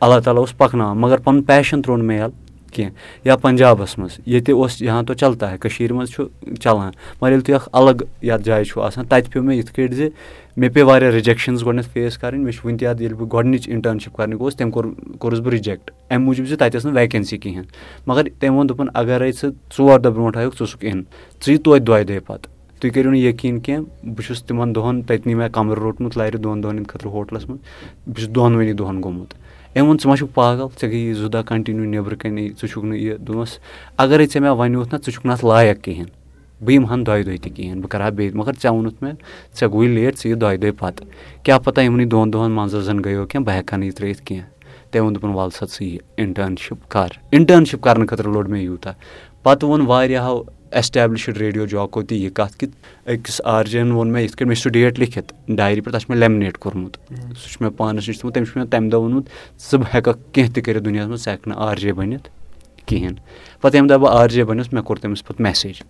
اللہ 0.00 0.20
تعالیٰ 0.24 0.42
اوس 0.42 0.56
پَکناوان 0.56 0.98
مگر 0.98 1.18
پَنُن 1.18 1.42
پیشَن 1.42 1.82
ترٛوو 1.82 1.96
نہٕ 1.96 2.06
مےٚ 2.06 2.18
یَلہٕ 2.18 2.49
کینٛہہ۔ 2.72 2.94
یا 3.24 3.36
پنٛجابَس 3.36 3.98
منٛز 3.98 4.20
ییٚتہِ 4.26 4.54
اوس 4.54 4.82
یہاں 4.82 5.02
تو 5.02 5.14
چلتا 5.14 5.50
ہے 5.50 5.58
کٔشیٖرِ 5.58 5.92
منٛز 5.92 6.10
چھُ 6.10 6.24
چَلان۔ 6.60 6.92
مگر 7.22 7.30
ییٚلہِ 7.30 7.46
تُہۍ 7.46 7.54
اَکھ 7.54 7.68
الگ 7.72 8.02
یَتھ 8.22 8.42
جایہِ 8.42 8.66
چھُو 8.66 8.80
آسان 8.80 9.04
تَتہِ 9.04 9.32
پیوٚو 9.32 9.48
مےٚ 9.48 9.58
یِتھ 9.58 9.72
کٲٹھۍ 9.72 9.94
زِ 9.94 10.08
مےٚ 10.56 10.70
پیٚیہِ 10.72 10.88
واریاہ 10.88 11.10
رِجَکشَنٕز 11.10 11.64
گۄڈنٮ۪تھ 11.64 11.88
فیس 11.92 12.18
کَرٕنۍ۔ 12.18 12.42
مےٚ 12.44 12.52
چھُ 12.52 12.64
وٕنہِ 12.64 12.78
تہِ 12.78 12.86
یاد 12.86 13.00
ییٚلہِ 13.00 13.18
بہٕ 13.18 13.28
گۄڈنِچ 13.32 13.68
اِنٹٲرٕنشِپ 13.68 14.16
کَرنہِ 14.16 14.34
گوٚوُس 14.34 14.56
تٔمۍ 14.56 14.70
کوٚر 14.70 14.86
کوٚرُس 15.18 15.40
بہٕ 15.40 15.52
رِجَکٹ 15.52 15.90
اَمہِ 16.10 16.24
موٗجوٗب 16.24 16.48
زِ 16.48 16.58
تَتہِ 16.58 16.74
ٲس 16.74 16.84
نہٕ 16.84 16.94
ویکَنسی 16.94 17.38
کِہیٖنۍ۔ 17.38 17.66
مگر 18.06 18.22
تٔمۍ 18.38 18.54
ووٚن 18.54 18.68
دوٚپُن 18.68 18.86
اگرَے 18.94 19.32
ژٕ 19.32 19.50
ژور 19.78 20.00
دۄہ 20.00 20.10
برونٛٹھ 20.10 20.38
آیُکھ 20.38 20.54
ژٕ 20.54 20.60
اوسُکھ 20.60 20.84
اِن 20.84 21.02
ژٕ 21.42 21.52
یہِ 21.52 21.62
توتہِ 21.62 21.86
دۄیہِ 21.86 22.06
دۄہہِ 22.06 22.20
پَتہٕ۔ 22.26 22.52
تُہۍ 22.80 22.92
کٔرِو 22.92 23.10
نہٕ 23.10 23.20
یقیٖن 23.20 23.60
کینٛہہ 23.60 24.06
بہٕ 24.06 24.26
چھُس 24.26 24.42
تِمَن 24.42 24.74
دۄہَن 24.74 25.02
تٔتنٕے 25.02 25.34
مےٚ 25.34 25.48
کَمرٕ 25.52 25.78
روٚٹمُت 25.78 26.18
لَرِ 26.18 26.32
دۄن 26.32 26.62
دۄہَن 26.62 26.76
ہِنٛدِ 26.76 26.88
خٲطرٕ 26.88 27.10
ہوٹلَس 27.12 27.48
منٛز 27.48 27.60
بہٕ 28.06 28.14
چھُس 28.16 28.34
دۄنوٕنی 28.34 28.72
دۄہَن 28.72 29.02
گوٚمُت 29.02 29.34
أمۍ 29.76 29.82
ووٚن 29.82 29.98
ژٕ 29.98 30.06
ما 30.10 30.16
چھُکھ 30.16 30.34
پاگل 30.34 30.66
ژےٚ 30.80 30.90
گٔیی 30.90 31.12
زٕ 31.14 31.28
دۄہ 31.28 31.42
کَنٹِنیوٗ 31.42 31.86
نیٚبرٕ 31.86 32.18
کَنی 32.18 32.48
ژٕ 32.48 32.68
چھُکھ 32.70 32.84
نہٕ 32.84 32.98
یہِ 32.98 33.18
دوٚپمَس 33.18 33.58
اگرَے 33.96 34.26
ژےٚ 34.26 34.42
مےٚ 34.42 34.56
وَنیوُتھ 34.56 34.94
نہ 34.94 34.98
ژٕ 34.98 35.12
چھُکھ 35.12 35.26
نہٕ 35.26 35.34
اَتھ 35.34 35.44
لایق 35.44 35.84
کِہیٖنۍ۔ 35.84 36.10
بہٕ 36.64 36.74
یِمہٕ 36.74 36.90
ہَن 36.90 37.06
دۄیہِ 37.06 37.24
دۄہہِ 37.24 37.40
تہِ 37.40 37.52
کِہیٖنۍ 37.54 37.80
بہٕ 37.80 37.88
کَرٕ 37.88 38.02
ہا 38.02 38.08
بیٚیہِ 38.08 38.34
مگر 38.34 38.52
ژےٚ 38.62 38.72
ووٚنُتھ 38.72 39.02
مےٚ 39.02 39.14
ژےٚ 39.58 39.70
گوٚوُے 39.70 39.88
لیٹ 39.88 40.18
ژٕ 40.18 40.26
یہِ 40.26 40.40
دۄیہِ 40.40 40.60
دۄہہِ 40.60 40.78
پَتہٕ۔ 40.78 41.06
کیٛاہ 41.42 41.58
پَتہ 41.58 41.80
یِمنٕے 41.80 42.04
دۄن 42.04 42.32
دۄہَن 42.32 42.50
منٛز 42.50 42.76
زَن 42.76 42.98
گٔیو 43.04 43.26
کینٛہہ؟ 43.26 43.46
بہٕ 43.46 43.56
ہٮ۪کہٕ 43.56 43.72
ہا 43.72 43.78
نہٕ 43.78 43.86
یہِ 43.86 43.94
ترٛٲیِتھ 43.94 44.22
کینٛہہ۔ 44.22 44.46
تٔمۍ 44.90 45.02
ووٚن 45.02 45.14
دوٚپُن 45.14 45.30
وَلہٕ 45.30 45.56
سا 45.58 45.66
ژٕ 45.66 45.86
یہِ 45.86 45.98
اِنٹٲرٕنشِپ 46.16 46.88
کَر۔ 46.88 47.08
اِنٹٲرٕنشِپ 47.30 47.80
کَرنہٕ 47.80 48.06
خٲطرٕ 48.06 48.32
لوٚڑ 48.32 48.46
مےٚ 48.46 48.62
یوٗتاہ۔ 48.62 48.92
پَتہٕ 49.42 49.68
ووٚن 49.68 49.86
واریاہو 49.86 50.59
اٮ۪سٹیبلِشٕڈ 50.72 51.36
ریڈیو 51.38 51.66
جاکو 51.66 52.02
تہِ 52.02 52.16
یہِ 52.18 52.30
کَتھ 52.34 52.56
کہِ 52.58 52.68
أکِس 53.12 53.40
آر 53.44 53.64
جے 53.64 53.78
یَن 53.78 53.90
ووٚن 53.92 54.12
مےٚ 54.12 54.22
یِتھ 54.22 54.36
کٔنۍ 54.36 54.46
مےٚ 54.48 54.56
چھُ 54.56 54.62
سُہ 54.62 54.70
ڈیٹ 54.70 54.98
لیکھِتھ 54.98 55.32
ڈایری 55.56 55.80
پٮ۪ٹھ 55.80 55.92
تَتھ 55.92 56.02
چھُ 56.02 56.10
مےٚ 56.10 56.20
لیمنیٹ 56.20 56.58
کوٚرمُت 56.58 56.96
سُہ 57.38 57.48
چھُ 57.50 57.62
مےٚ 57.62 57.70
پانَس 57.76 58.08
نِش 58.08 58.18
تھوٚمُت 58.18 58.34
تٔمۍ 58.34 58.46
چھُ 58.46 58.56
مےٚ 58.56 58.70
تَمہِ 58.70 58.90
دۄہ 58.90 59.00
ووٚنمُت 59.00 59.28
ژٕ 59.70 59.78
ہٮ۪کَکھ 59.94 60.18
کینٛہہ 60.32 60.52
تہِ 60.54 60.64
کٔرِتھ 60.64 60.84
دُنیاہَس 60.84 61.08
منٛز 61.08 61.24
ژٕ 61.24 61.32
ہٮ۪کہٕ 61.32 61.48
نہٕ 61.48 61.58
آر 61.68 61.76
جے 61.76 61.92
بٔنِتھ 61.92 62.28
کِہیٖنۍ 62.86 63.16
پَتہٕ 63.60 63.74
ییٚمہِ 63.74 63.88
دۄہ 63.90 63.98
بہٕ 63.98 64.14
آر 64.20 64.28
جے 64.28 64.44
بَنیوس 64.44 64.72
مےٚ 64.72 64.82
کوٚر 64.84 64.98
تٔمِس 65.02 65.24
پَتہٕ 65.24 65.42
مٮ۪سیج 65.42 65.82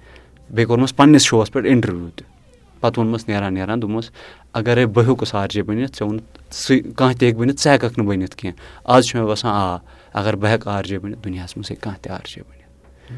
بیٚیہِ 0.51 0.67
کوٚرمَس 0.69 0.97
پنٛنِس 0.97 1.23
شووَس 1.23 1.53
پٮ۪ٹھ 1.53 1.67
اِنٹَروِو 1.67 2.09
تہِ 2.17 2.27
پَتہٕ 2.81 2.99
ووٚنمَس 2.99 3.29
نیران 3.29 3.55
نیران 3.55 3.83
دوٚپمَس 3.83 4.11
اگرَے 4.59 4.87
بہٕ 4.87 5.05
ہیوٚکُس 5.05 5.35
آر 5.35 5.49
جے 5.51 5.63
بٔنِتھ 5.63 5.97
ژےٚ 5.99 6.07
ووٚنُتھ 6.09 6.55
سُہ 6.55 6.75
کانٛہہ 6.97 7.19
تہِ 7.19 7.25
ہیٚکہِ 7.27 7.39
بٔنِتھ 7.39 7.61
ژٕ 7.63 7.73
ہٮ۪کَکھ 7.73 7.99
نہٕ 7.99 8.07
بٔنِتھ 8.07 8.37
کینٛہہ 8.37 8.57
آز 8.95 9.07
چھُ 9.07 9.19
مےٚ 9.19 9.29
باسان 9.29 9.51
آ 9.51 9.77
اگر 10.21 10.37
بہٕ 10.37 10.53
ہٮ۪کہٕ 10.53 10.73
آر 10.77 10.85
جے 10.85 10.99
بٔنِتھ 10.99 11.25
دُنیاہَس 11.25 11.57
منٛز 11.57 11.71
ہیٚکہِ 11.71 11.83
کانٛہہ 11.85 12.03
تہِ 12.03 12.13
آر 12.13 12.27
جے 12.29 12.43
بٔنِتھ 12.43 12.60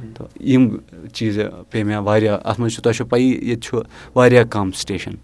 تہٕ 0.00 0.42
یِم 0.42 0.76
چیٖز 1.12 1.38
پیٚیہِ 1.70 1.86
مےٚ 1.86 2.02
واریاہ 2.02 2.38
اَتھ 2.44 2.60
منٛز 2.60 2.72
چھُ 2.72 2.82
تۄہہِ 2.82 2.96
چھو 2.96 3.04
پَیی 3.04 3.30
ییٚتہِ 3.30 3.62
چھُ 3.62 3.80
واریاہ 4.14 4.44
کَم 4.44 4.70
سِٹیشَن۔ 4.70 5.14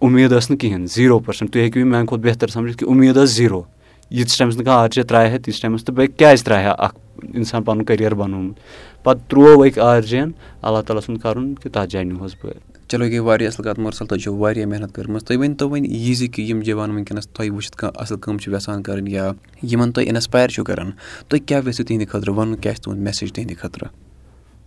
اُمید 0.00 0.32
ٲس 0.32 0.50
نہٕ 0.50 0.58
کِہینۍ 0.58 0.86
زیٖرو 0.86 1.18
پٔرسَنٛٹ۔ 1.18 1.52
تُہۍ 1.52 1.62
ہیٚکِو 1.62 1.78
یہِ 1.78 1.86
میانہِ 1.86 2.08
کھۄتہٕ 2.08 2.24
بہتر 2.24 2.48
سَمجِتھ 2.48 2.78
کہِ 2.78 2.88
اُمید 2.88 3.16
ٲس 3.16 3.30
زیٖرو۔ 3.30 3.62
ییٖتِس 4.10 4.38
ٹایمَس 4.38 4.56
نہٕ 4.56 4.64
کانٛہہ 4.64 4.82
آر 4.82 4.88
جے 4.88 5.02
ترٛایہِ 5.02 5.30
ہا 5.30 5.36
تیٖتِس 5.36 5.60
ٹایمَس 5.60 5.84
تہٕ 5.84 5.94
بیٚیہِ 5.94 6.18
کیازِ 6.18 6.44
ترٛایہِ 6.44 6.66
ہا 6.66 6.72
اکھ 6.72 6.98
اِنسان 7.34 7.62
پَنُن 7.62 7.84
کٔریر 7.84 8.14
بَنومُت؟ 8.14 8.58
پَتہٕ 9.04 9.28
تروو 9.28 9.66
أکۍ 9.66 9.78
آر 9.78 10.00
جے 10.00 10.18
یَن 10.18 10.30
اللہ 10.62 10.78
تعالیٰ 10.86 11.02
سُنٛد 11.06 11.20
کَرُن 11.20 11.54
کہِ 11.54 11.72
تَتھ 11.72 11.90
جایہِ 11.90 12.06
نِہوس 12.06 12.34
بہٕ 12.42 12.73
چلو 12.88 13.04
گٔے 13.04 13.18
واریاہ 13.18 13.50
اَصٕل 13.50 13.64
کَتھ 13.64 13.80
مُرسَل 13.80 14.06
تۄہہِ 14.06 14.22
چھو 14.22 14.34
واریاہ 14.36 14.66
محنت 14.66 14.94
کٔرمٕژ۔ 14.94 15.22
تُہۍ 15.24 15.36
ؤنۍ 15.38 15.56
تو 15.58 15.68
وۄنۍ 15.70 15.86
یہِ 15.88 16.14
زِ 16.16 16.28
کہِ 16.32 16.50
یِم 16.50 16.60
جوان 16.66 16.90
وٕنکیٚنَس 16.90 17.28
تۄہہِ 17.28 17.50
وٕچھِتھ 17.50 17.76
کانٛہہ 17.76 18.00
اَصٕل 18.02 18.18
کٲم 18.20 18.38
چھِ 18.38 18.52
یَژھان 18.52 18.82
کَرٕنۍ 18.82 19.10
یا 19.10 19.30
یِمَن 19.70 19.92
تُہۍ 19.92 20.06
اِنَسپایر 20.08 20.48
چھُو 20.48 20.64
کَران 20.64 20.90
تُہۍ 21.28 21.40
کیٛاہ 21.46 21.62
یژھِو 21.68 21.84
تِہِنٛدِ 21.84 22.08
خٲطرٕ 22.10 22.34
وَنُن 22.36 22.56
کیٛاہ 22.56 22.74
چھِ 22.74 22.82
تُہُنٛد 22.84 23.02
میسیج 23.02 23.32
تِہِنٛدِ 23.32 23.56
خٲطرٕ؟ 23.60 23.88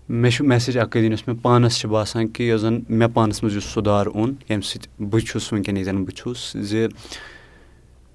مےٚ 0.10 0.32
چھُ 0.32 0.46
میسیج 0.46 0.78
اَکٕے 0.78 1.02
دِنۍ 1.02 1.12
یۄس 1.12 1.28
مےٚ 1.28 1.38
پانَس 1.42 1.80
چھِ 1.80 1.90
باسان 1.90 2.28
کہِ 2.28 2.46
یۄس 2.48 2.62
زَن 2.62 2.80
مےٚ 2.90 3.10
پانَس 3.14 3.44
منٛز 3.44 3.56
یُس 3.56 3.66
سُدھار 3.74 4.06
اوٚن 4.06 4.34
ییٚمہِ 4.50 4.64
سۭتۍ 4.64 5.10
بہٕ 5.10 5.26
چھُس 5.28 5.54
وٕنکیٚن 5.54 5.78
ییٚتٮ۪ن 5.78 6.04
بہٕ 6.06 6.16
چھُس 6.16 6.58
زِ 6.70 6.88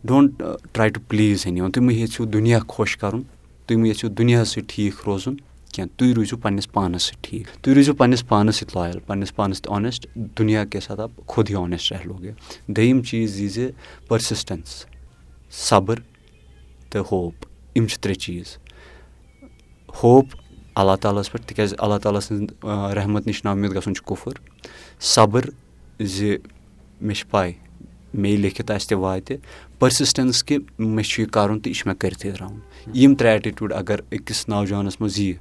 don't 0.04 0.42
try 0.72 0.88
to 0.88 1.00
please 1.08 1.46
anyone 1.60 1.70
تُہۍ 1.70 1.84
مہٕ 1.84 1.96
ییٚژھِو 1.96 2.24
دُنیا 2.24 2.58
خۄش 2.68 2.96
کَرُن 2.96 3.22
تُہۍ 3.66 3.76
مہٕ 3.78 3.86
ییٚژھِو 3.86 4.08
دُنیاہَس 4.08 4.48
سۭتۍ 4.48 4.66
ٹھیٖک 4.68 4.94
روزُن 5.06 5.34
کینٛہہ 5.72 5.98
تُہۍ 5.98 6.12
روٗزِو 6.14 6.36
پنٛنِس 6.36 6.72
پانَس 6.72 7.02
سۭتۍ 7.02 7.18
ٹھیٖک۔ 7.22 7.46
تُہۍ 7.62 7.74
روٗزِو 7.74 7.94
پنٛنِس 7.94 8.28
پانَس 8.28 8.56
سۭتۍ 8.56 8.82
لایل 8.82 8.98
پنٛنِس 8.98 9.34
پانَس 9.34 9.58
سۭتۍ 9.58 9.74
آنٮ۪سٹ 9.74 10.06
دُنیا 10.14 10.64
کے 10.64 10.80
ساتھ 10.80 11.00
آپ 11.00 11.10
خۄد 11.26 11.50
ہی 11.50 11.54
آنٮ۪سٹ 11.54 11.92
رہ 11.92 11.98
لوگے۔ 12.04 12.32
دوٚیِم 12.68 13.02
چیٖز 13.02 13.40
یہِ 13.40 13.50
زِ 13.50 13.68
پٔرسِسٹَنٕس 14.08 14.86
صبر 15.50 15.98
تہٕ 16.90 17.02
ہوپ 17.12 17.34
یِم 17.76 17.86
چھِ 17.86 17.98
ترٛےٚ 17.98 18.18
چیٖز۔ 18.18 18.56
ہوپ 20.02 20.26
اللہ 20.74 20.96
تعالیٰ 21.00 21.20
ہَس 21.20 21.32
پٮ۪ٹھ 21.32 21.46
تِکیٛازِ 21.46 21.74
اللہ 21.78 21.98
تعالیٰ 22.02 22.20
سٕنٛز 22.20 22.64
رحمت 22.94 23.26
نِش 23.26 23.44
نامید 23.44 23.70
گژھُن 23.70 23.94
چھُ 23.94 24.04
کُفُر۔ 24.04 24.32
صبر 25.00 25.44
زِ 26.00 26.36
مےٚ 27.00 27.16
چھِ 27.16 27.30
پَے 27.30 27.50
مے 28.14 28.30
یہِ 28.30 28.38
لیکھِتھ 28.38 28.72
آسہِ 28.72 28.88
تہِ 28.88 28.98
واتہِ۔ 28.98 29.36
پٔرسِسٹَنٕس 29.78 30.44
کہِ 30.44 30.58
مےٚ 30.78 31.04
چھُ 31.04 31.22
یہِ 31.22 31.30
کَرُن 31.30 31.60
تہٕ 31.60 31.68
یہِ 31.68 31.76
چھُ 31.76 31.86
مےٚ 31.86 31.96
کٔرِتھٕے 31.98 32.32
ترٛاوُن 32.32 32.60
یِم 32.94 33.14
ترٛےٚ 33.14 33.32
ایٹِٹیوٗڈ 33.32 33.72
اگر 33.72 34.00
أکِس 34.12 34.48
نوجوانَس 34.48 35.00
منٛز 35.00 35.18
ییہِ 35.18 35.36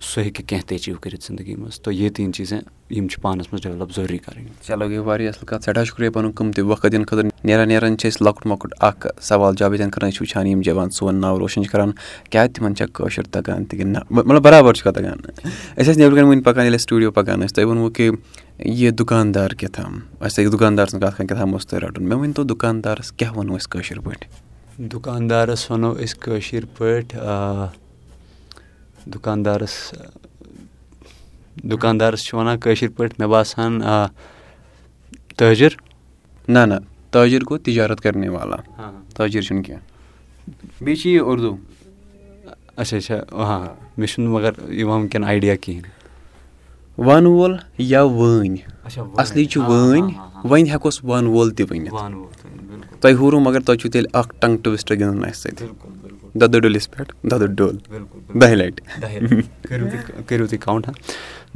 سُہ 0.00 0.22
ہیٚکہِ 0.22 0.46
کینٛہہ 0.46 0.66
تہِ 0.66 0.74
ایچیٖو 0.74 0.98
کٔرِتھ 1.00 1.24
زندگی 1.26 1.54
منٛز 1.54 1.80
تو 1.80 1.92
یہِ 1.92 2.12
تیٖن 2.12 2.32
چیٖز 2.32 2.52
یِم 2.90 3.08
چھِ 3.08 3.22
پانَس 3.22 3.52
منٛز 3.52 3.62
ڈیولَپ 3.62 3.94
ضروٗری 3.96 4.18
کَرٕنۍ۔ 4.18 4.46
چلو 4.66 4.88
گٔے 4.88 4.98
واریاہ 4.98 5.28
اَصٕل 5.28 5.46
کَتھ۔ 5.46 5.64
سٮ۪ٹھاہ 5.64 5.84
شُکریہ 5.84 6.10
پَنُن 6.10 6.30
قۭمتی 6.30 6.62
وقت 6.62 6.86
دِنہٕ 6.92 7.06
خٲطرٕ۔ 7.06 7.28
نیران 7.44 7.68
نیران 7.68 7.98
چھِ 7.98 8.10
أسۍ 8.10 8.26
لۄکُٹ 8.26 8.46
مۄکُٹ 8.46 8.74
اَکھ 8.80 9.06
سوال 9.20 9.54
جاب 9.58 9.72
ییٚتٮ۪ن 9.72 9.90
کَران 9.90 10.12
چھِ 10.12 10.22
وٕچھان 10.22 10.46
یِم 10.46 10.60
جوان 10.60 10.90
سون 10.90 11.20
ناو 11.20 11.38
روشَن 11.38 11.62
چھِ 11.62 11.72
کَران۔ 11.72 11.90
کیٛاہ 12.30 12.46
تِمَن 12.46 12.74
چھےٚ 12.76 12.88
کٲشُر 12.94 13.22
تَگان 13.22 13.64
تہِ 13.64 13.78
کِنہٕ 13.78 13.92
نہ 13.92 13.98
مطلب 14.10 14.42
بَرابَر 14.42 14.74
چھُکھ 14.74 14.94
تَگان؟ 14.94 15.18
أسۍ 15.18 15.84
ٲسۍ 15.84 15.96
نٮ۪برٕ 15.96 16.16
کَنۍ 16.16 16.28
وٕنۍ 16.28 16.42
پَکان 16.42 16.64
ییٚلہِ 16.64 16.78
أسۍ 16.78 16.84
سٹوٗڈیو 16.86 17.10
پَکان 17.10 17.40
ٲسۍ۔ 17.40 17.54
تۄہہِ 17.54 17.66
ووٚنوُ 17.66 17.92
کہِ 17.92 18.10
یہِ 18.58 18.92
دُکاندار 18.98 19.50
کیٛاہ 19.50 19.74
تھام؟ 19.74 20.00
اَسہِ 20.20 20.44
لٔگۍ 20.44 20.52
دُکاندار 20.52 20.86
سٕنٛز 20.86 21.02
کَتھ 21.02 21.16
کَران 21.16 21.26
کیٛاہ 21.26 21.42
تھام 21.42 21.52
اوس 21.52 21.66
تۄہہِ 21.66 21.82
رَٹُن؟ 21.82 22.08
مےٚ 22.08 22.18
ؤنۍتو 22.18 22.42
دُکاندارَس 22.44 23.12
کیٛاہ 23.12 23.38
وَنو 23.38 23.56
أسۍ 23.56 23.68
کٲشِر 23.70 23.98
پٲٹھۍ؟ 24.00 24.28
دُکاندارَس 24.78 25.70
وَنو 25.70 25.94
أسۍ 25.94 26.18
کٲشِر 26.20 26.64
پٲٹھۍ 26.76 27.18
دُکاندارَس 29.14 29.74
دُکاندارَس 31.70 32.24
چھِ 32.26 32.34
وَنان 32.38 32.58
کٲشِر 32.58 32.88
پٲٹھۍ 32.96 33.14
مےٚ 33.18 33.28
باسان 33.28 33.80
تٲجِر 35.36 35.72
نہ 36.48 36.58
نہ 36.58 36.74
تٲجِر 37.10 37.42
گوٚو 37.48 37.58
تِجارت 37.64 38.00
کَرنہِ 38.00 38.28
والا 38.28 38.56
تٲجِر 39.14 39.42
چھُنہٕ 39.42 39.64
کینٛہہ 39.64 39.82
بیٚیہِ 40.84 40.98
چھِ 41.00 41.10
یہِ 41.10 41.20
اُردو. 41.20 41.56
اچھا 42.80 42.96
اچھا. 42.96 43.16
آ 43.30 43.74
مےٚ 43.98 44.08
چھُنہٕ 44.10 44.32
مگر 44.32 44.52
یِوان 44.80 45.00
وٕنکٮ۪ن 45.00 45.24
آیڈیا 45.24 45.54
کِہیٖنۍ 45.62 45.90
وَنہٕ 47.06 47.32
وول 47.32 47.56
یا 47.78 48.02
وٲنۍ 48.02 48.56
اَصلی 49.22 49.44
چھُ 49.44 49.60
وٲنۍ 49.68 50.12
وۄنۍ 50.44 50.68
ہٮ۪کوس 50.72 51.04
وَنہٕ 51.04 51.30
وول 51.34 51.50
تہِ 51.50 51.64
ؤنِتھ 51.70 51.94
تۄہہِ 53.00 53.14
ہورو 53.16 53.40
مگر 53.40 53.60
تۄہہِ 53.60 53.78
چھُو 53.80 53.88
تیٚلہِ 53.90 54.08
اکھ 54.12 54.34
ٹنٛگ 54.40 54.56
ٹُوِسٹ 54.62 54.90
گِنٛدُن 54.90 55.24
اَسہِ 55.24 55.50
سۭتۍ 55.50 55.66
دۄدٕ 56.40 56.60
ڈُلِس 56.60 56.90
پٮ۪ٹھ 56.90 57.12
دۄدٕ 57.30 57.46
ڈُل 57.56 57.76
دَہہِ 58.40 58.54
لَٹہِ 58.56 59.42
کٔرِو 60.26 60.46
تُہۍ 60.46 60.58
کاوُنٛٹ 60.60 60.88
ہا 60.88 60.92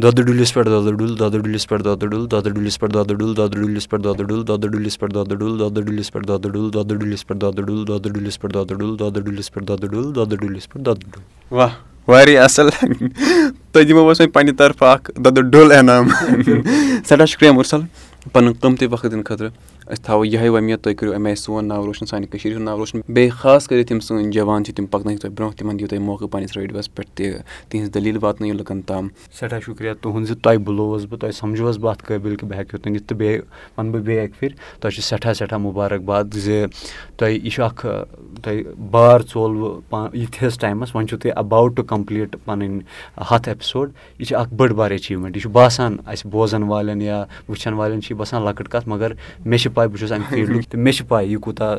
دۄدٕ 0.02 0.22
ڈُلِس 0.26 0.54
پٮ۪ٹھ 0.54 0.68
دۄدٕ 0.68 0.96
ڈُل 0.98 1.18
دۄدٕ 1.18 1.38
ڈُلِس 1.42 1.68
پٮ۪ٹھ 1.68 1.84
دۄدٕ 1.84 2.08
ڈُل 2.08 2.30
دۄدٕ 2.30 2.52
ڈُلِس 2.54 2.78
پٮ۪ٹھ 2.78 2.92
دۄدٕ 2.92 3.14
ڈُل 3.18 3.34
دۄدٕ 3.36 3.58
ڈُلِس 3.58 3.88
پٮ۪ٹھ 3.88 4.02
دۄدٕ 4.02 4.26
ڈُل 4.28 4.44
دۄدٕ 4.48 4.70
ڈُلِس 4.70 4.98
پٮ۪ٹھ 4.98 5.14
دۄدٕ 5.14 5.36
ڈُل 5.38 5.58
دۄدٕ 5.58 5.82
ڈُلِس 5.84 6.12
پٮ۪ٹھ 6.12 6.26
دۄدٕ 6.28 6.50
ڈُل 6.52 6.72
دۄدٕ 6.72 7.00
ڈُلِس 7.00 7.26
پٮ۪ٹھ 7.26 7.40
دۄدٕ 7.42 7.62
ڈُل 7.62 7.86
دۄدٕ 7.88 8.12
ڈُلِس 8.12 8.40
پٮ۪ٹھ 8.40 8.54
دۄدٕ 8.54 8.74
ڈُل 8.78 8.98
دۄدٕ 8.98 9.22
ڈُلِس 9.24 9.50
پٮ۪ٹھ 9.52 9.66
دۄدٕ 9.66 9.88
ڈُل 9.90 10.14
دۄدٕ 10.14 10.36
ڈُلِس 10.40 10.68
پٮ۪ٹھ 10.70 10.84
دۄدٕ 10.84 11.10
ڈُل 11.12 11.54
واہ 11.56 11.70
واریاہ 12.08 12.44
اَصٕل 12.44 12.68
تۄہہِ 13.72 13.86
دِمو 13.88 14.10
أسۍ 14.10 14.20
وۄنۍ 14.20 14.32
پنٛنہِ 14.32 14.56
طرفہٕ 14.58 14.88
اکھ 14.92 15.10
دۄدٕ 15.24 15.42
ڈُل 15.50 15.72
انعام 15.72 16.08
سٮ۪ٹھاہ 16.08 17.26
شُکریہ 17.26 17.50
مُرسل 17.52 17.80
پَنُن 18.32 18.52
قۭمتی 18.60 18.86
وقت 18.86 19.10
دِنہٕ 19.10 19.24
خٲطرٕ 19.24 19.50
أسۍ 19.92 20.02
تھاوو 20.04 20.24
یِہوٚے 20.24 20.48
وۄمید 20.48 20.78
تُہۍ 20.82 20.94
کٔرِو 20.98 21.14
اَمہِ 21.14 21.26
آیہِ 21.26 21.36
سون 21.38 21.66
ناو 21.68 21.86
روشَن 21.86 22.06
سانہِ 22.06 22.28
کٔشیٖرِ 22.30 22.54
ہُنٛد 22.56 22.64
ناو 22.64 22.78
روشَن 22.78 23.00
بیٚیہِ 23.08 23.30
خاص 23.38 23.66
کٔرِتھ 23.68 23.92
یِم 23.92 24.00
سٲنۍ 24.00 24.30
جوان 24.32 24.64
چھِ 24.64 24.74
تِم 24.76 24.86
پَکنٲیِو 24.92 25.18
تُہۍ 25.18 25.30
برونٛہہ 25.36 25.56
تِمَن 25.58 25.78
دِیِو 25.78 25.88
تُہۍ 25.88 26.00
موقعہٕ 26.00 26.30
پنٛنِس 26.32 26.56
ریڈیوَس 26.56 26.94
پٮ۪ٹھ 26.94 27.10
تہِ 27.16 27.32
تِہِنٛز 27.68 27.92
دٔلیٖل 27.94 28.18
واتنٲیِو 28.22 28.54
لُکَن 28.58 28.80
تام 28.86 29.08
سٮ۪ٹھاہ 29.38 29.60
شُکریہ 29.66 29.92
تُہُنٛد 30.02 30.26
زِ 30.28 30.34
تۄہہِ 30.42 30.58
بُلووُس 30.64 31.04
بہٕ 31.10 31.18
تۄہہِ 31.20 31.34
سَمجھووُس 31.40 31.78
بہٕ 31.78 31.90
اَتھ 31.90 32.04
قٲبِل 32.06 32.36
کہِ 32.36 32.48
بہٕ 32.48 32.58
ہٮ۪کہٕ 32.58 32.74
یوٚتَن 32.74 32.94
یِتھ 32.94 33.06
تہٕ 33.08 33.18
بیٚیہِ 33.18 33.40
وَنہٕ 33.76 33.92
بہٕ 33.92 34.02
بیٚیہِ 34.02 34.24
اَکہِ 34.24 34.38
پھِرِ 34.38 34.52
تۄہہِ 34.80 34.94
چھُ 34.94 35.02
سٮ۪ٹھاہ 35.02 35.32
سٮ۪ٹھاہ 35.32 35.58
مُبارک 35.58 36.00
باد 36.10 36.34
زِ 36.44 36.64
تۄہہِ 37.16 37.34
یہِ 37.34 37.50
چھُ 37.52 37.64
اَکھ 37.64 37.86
تۄہہِ 38.42 38.64
بار 38.90 39.20
ژولوٕ 39.32 39.80
پا 39.90 40.06
یِتھِس 40.14 40.58
ٹایمَس 40.58 40.94
وۄنۍ 40.94 41.06
چھُو 41.08 41.18
تُہۍ 41.18 41.32
اَباوُٹ 41.36 41.76
ٹُو 41.76 41.82
کَمپٕلیٖٹ 41.82 42.36
پَنٕنۍ 42.44 42.80
ہَتھ 43.30 43.48
ایپِسوڈ 43.48 43.90
یہِ 44.18 44.26
چھِ 44.26 44.36
اَکھ 44.36 44.54
بٔڑ 44.54 44.72
بار 44.72 44.90
ایچیٖومٮ۪نٛٹ 44.90 45.36
یہِ 45.36 45.42
چھُ 45.42 45.50
باسان 45.50 45.96
اَسہِ 46.06 46.30
بوزَن 46.32 46.62
والٮ۪ن 46.62 47.02
یا 47.02 47.24
وٕچھَن 47.48 47.74
والٮ۪ن 47.74 48.02
چھِ 48.02 48.12
یہِ 48.12 48.18
باسان 48.18 48.44
لۄکٕٹ 48.44 48.68
کَتھ 48.68 48.88
مگر 48.88 49.12
مےٚ 49.44 49.58
چھِ 49.58 49.70
پَے 49.74 49.81
بہٕ 49.88 49.98
چھُس 49.98 50.12
اَمہِ 50.12 50.28
فیٖلڈُک 50.28 50.70
تہٕ 50.70 50.80
مےٚ 50.80 50.92
چھِ 50.96 51.06
پَے 51.08 51.24
یہِ 51.24 51.40
کوٗتاہ 51.40 51.76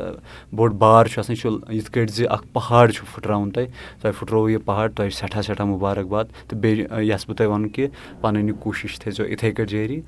بوٚڑ 0.56 0.72
بار 0.82 1.06
چھُ 1.06 1.18
آسان 1.18 1.34
یہِ 1.34 1.40
چھُ 1.40 1.74
یِتھ 1.74 1.90
کٲٹھۍ 1.90 2.14
زِ 2.14 2.26
اَکھ 2.30 2.46
پہاڑ 2.52 2.90
چھُ 2.90 3.04
پھٕٹراوُن 3.12 3.50
تۄہہِ 3.50 3.68
تۄہہِ 4.00 4.14
پھٕٹرووُ 4.18 4.50
یہِ 4.50 4.64
پہاڑ 4.64 4.88
تۄہہِ 4.88 5.12
سٮ۪ٹھاہ 5.12 5.42
سٮ۪ٹھاہ 5.42 5.66
مُبارک 5.66 6.06
باد 6.06 6.24
تہٕ 6.48 6.58
بیٚیہِ 6.60 7.02
یَژھ 7.02 7.26
بہٕ 7.26 7.36
تۄہہِ 7.36 7.50
وَنُن 7.50 7.68
کہِ 7.68 7.88
پَنٕنۍ 8.20 8.48
یہِ 8.48 8.60
کوٗشِش 8.60 8.98
تھٲیزیو 8.98 9.26
یِتھَے 9.26 9.52
کٲٹھۍ 9.52 9.70
جٲری 9.70 10.00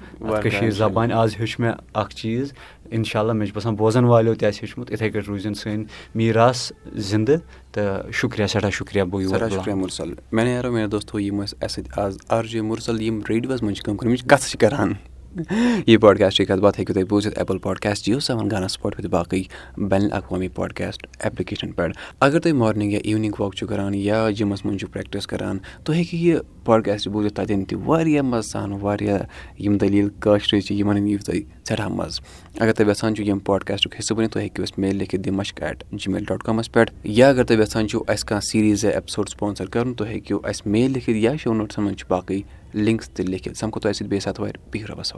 کٔشیٖر 0.43 0.71
زبانہِ 0.71 1.13
آز 1.13 1.35
ہیوٚچھ 1.37 1.61
مےٚ 1.61 1.75
اَکھ 1.95 2.15
چیٖز 2.15 2.53
اِنشاء 2.91 3.21
اللہ 3.21 3.33
مےٚ 3.33 3.47
چھُ 3.47 3.55
باسان 3.55 3.75
بوزَن 3.75 4.05
والیو 4.05 4.35
تہِ 4.35 4.49
آسہِ 4.49 4.63
ہیوٚچھمُت 4.63 4.93
یِتھَے 4.93 5.11
کٲٹھۍ 5.11 5.29
روٗزِن 5.29 5.55
سٲنۍ 5.55 5.85
میٖراث 6.15 6.73
زِندٕ 6.95 7.37
تہٕ 7.73 8.11
شُکریہ 8.13 8.47
سٮ۪ٹھاہ 8.47 8.71
شُکریہ 8.71 9.03
بہٕ 9.03 9.51
شُکریہ 9.51 9.75
مُرسل 9.75 10.13
مےٚ 10.33 10.45
نیرو 10.45 10.73
مےٚ 10.73 10.87
دوستو 10.89 11.19
یِم 11.21 11.43
ٲسۍ 11.43 11.55
اَسہِ 11.61 11.83
سۭتۍ 11.83 11.99
آز 12.05 12.17
آرجے 12.29 12.61
مُرسل 12.61 13.03
یِم 13.03 13.21
ریڈیوَس 13.29 13.63
منٛز 13.63 13.77
چھِ 13.77 13.85
کٲم 13.85 13.97
کَران 13.97 14.11
یِم 14.11 14.17
چھِ 14.17 14.29
کَتھٕ 14.29 14.49
چھِ 14.51 14.59
کَران 14.59 14.93
یہِ 15.37 16.01
پاڈکاسٹٕچ 16.01 16.49
کَتھ 16.49 16.61
باتھ 16.61 16.79
ہیٚکِو 16.79 16.93
تُہۍ 16.95 17.05
بوٗزِتھ 17.09 17.39
Apple 17.39 17.59
podcast 17.63 18.05
JioSaavn 18.27 18.51
Gaana 18.51 18.69
Spotify 18.69 18.95
with 18.99 19.07
باقٕے 19.11 19.43
بین 19.89 20.05
الاقوامی 20.05 20.49
پاڈکاسٹ 20.55 21.07
ایپلِکیشَن 21.19 21.73
پٮ۪ٹھ 21.73 21.99
اگر 22.21 22.41
تُہۍ 22.41 22.53
مارنِنٛگ 22.53 22.93
یا 22.93 23.01
اِونِنٛگ 23.05 23.41
واک 23.41 23.55
چھُو 23.55 23.67
کَران 23.67 23.95
یا 23.95 24.29
جِمَس 24.37 24.65
منٛز 24.65 24.81
چھُو 24.81 24.89
پرٛٮ۪کٹِس 24.93 25.27
کَران 25.27 25.59
تُہۍ 25.85 25.95
ہیٚکِو 25.97 26.17
یہِ 26.17 26.39
پاڈکاسٹ 26.65 27.09
بوٗزِتھ 27.09 27.35
تَتٮ۪ن 27.35 27.65
تہِ 27.65 27.79
واریاہ 27.85 28.23
مَزٕ 28.23 28.51
سان 28.51 28.73
واریاہ 28.83 29.19
یِم 29.63 29.77
دٔلیٖل 29.81 30.09
کٲشرِ 30.21 30.61
چھِ 30.61 30.75
یِمَن 30.75 31.07
یِیِو 31.07 31.19
تۄہہِ 31.27 31.43
سٮ۪ٹھاہ 31.65 31.89
مَزٕ 31.89 32.23
اگر 32.61 32.73
تُہۍ 32.73 32.89
یَژھان 32.89 33.15
چھُو 33.15 33.25
ییٚمہِ 33.25 33.45
پاڈکاسٹُک 33.45 33.95
حِصہٕ 33.99 34.17
بٔنِتھ 34.17 34.33
تُہۍ 34.33 34.43
ہیٚکِو 34.43 34.63
اَسہِ 34.63 34.79
میل 34.81 34.97
لیکھِتھ 34.97 35.23
دِ 35.23 35.31
مَشک 35.31 35.63
ایٹ 35.63 35.85
جی 35.93 36.13
میل 36.13 36.25
ڈاٹ 36.29 36.43
کامَس 36.43 36.73
پٮ۪ٹھ 36.73 36.93
یا 37.05 37.29
اگر 37.29 37.45
تُہۍ 37.45 37.59
یَژھان 37.61 37.89
چھُو 37.89 38.03
اَسہِ 38.09 38.27
کانٛہہ 38.29 38.47
سیٖریٖز 38.51 38.85
یا 38.85 38.91
ایپِسوڈ 38.91 39.29
سپانسَر 39.29 39.67
کَرُن 39.67 39.95
تُہۍ 39.95 40.09
ہیٚکِو 40.09 40.39
اَسہِ 40.45 40.71
میل 40.71 40.91
لیکھِتھ 40.93 41.17
یا 41.17 41.37
شو 41.43 41.55
نوٹسَن 41.55 41.85
منٛز 41.85 41.97
چھِ 41.99 42.09
باقٕے 42.09 42.41
لِنکٕس 42.77 43.09
تہِ 43.09 43.27
لیکھِتھ 43.27 43.59
سَمکھو 43.59 43.81
تۄہہِ 43.81 43.95
سۭتۍ 43.95 44.09
بیٚیہِ 44.09 44.23
سَتوارِ 44.23 44.53
بِہِو 44.71 44.87
رۄبَس 44.89 45.15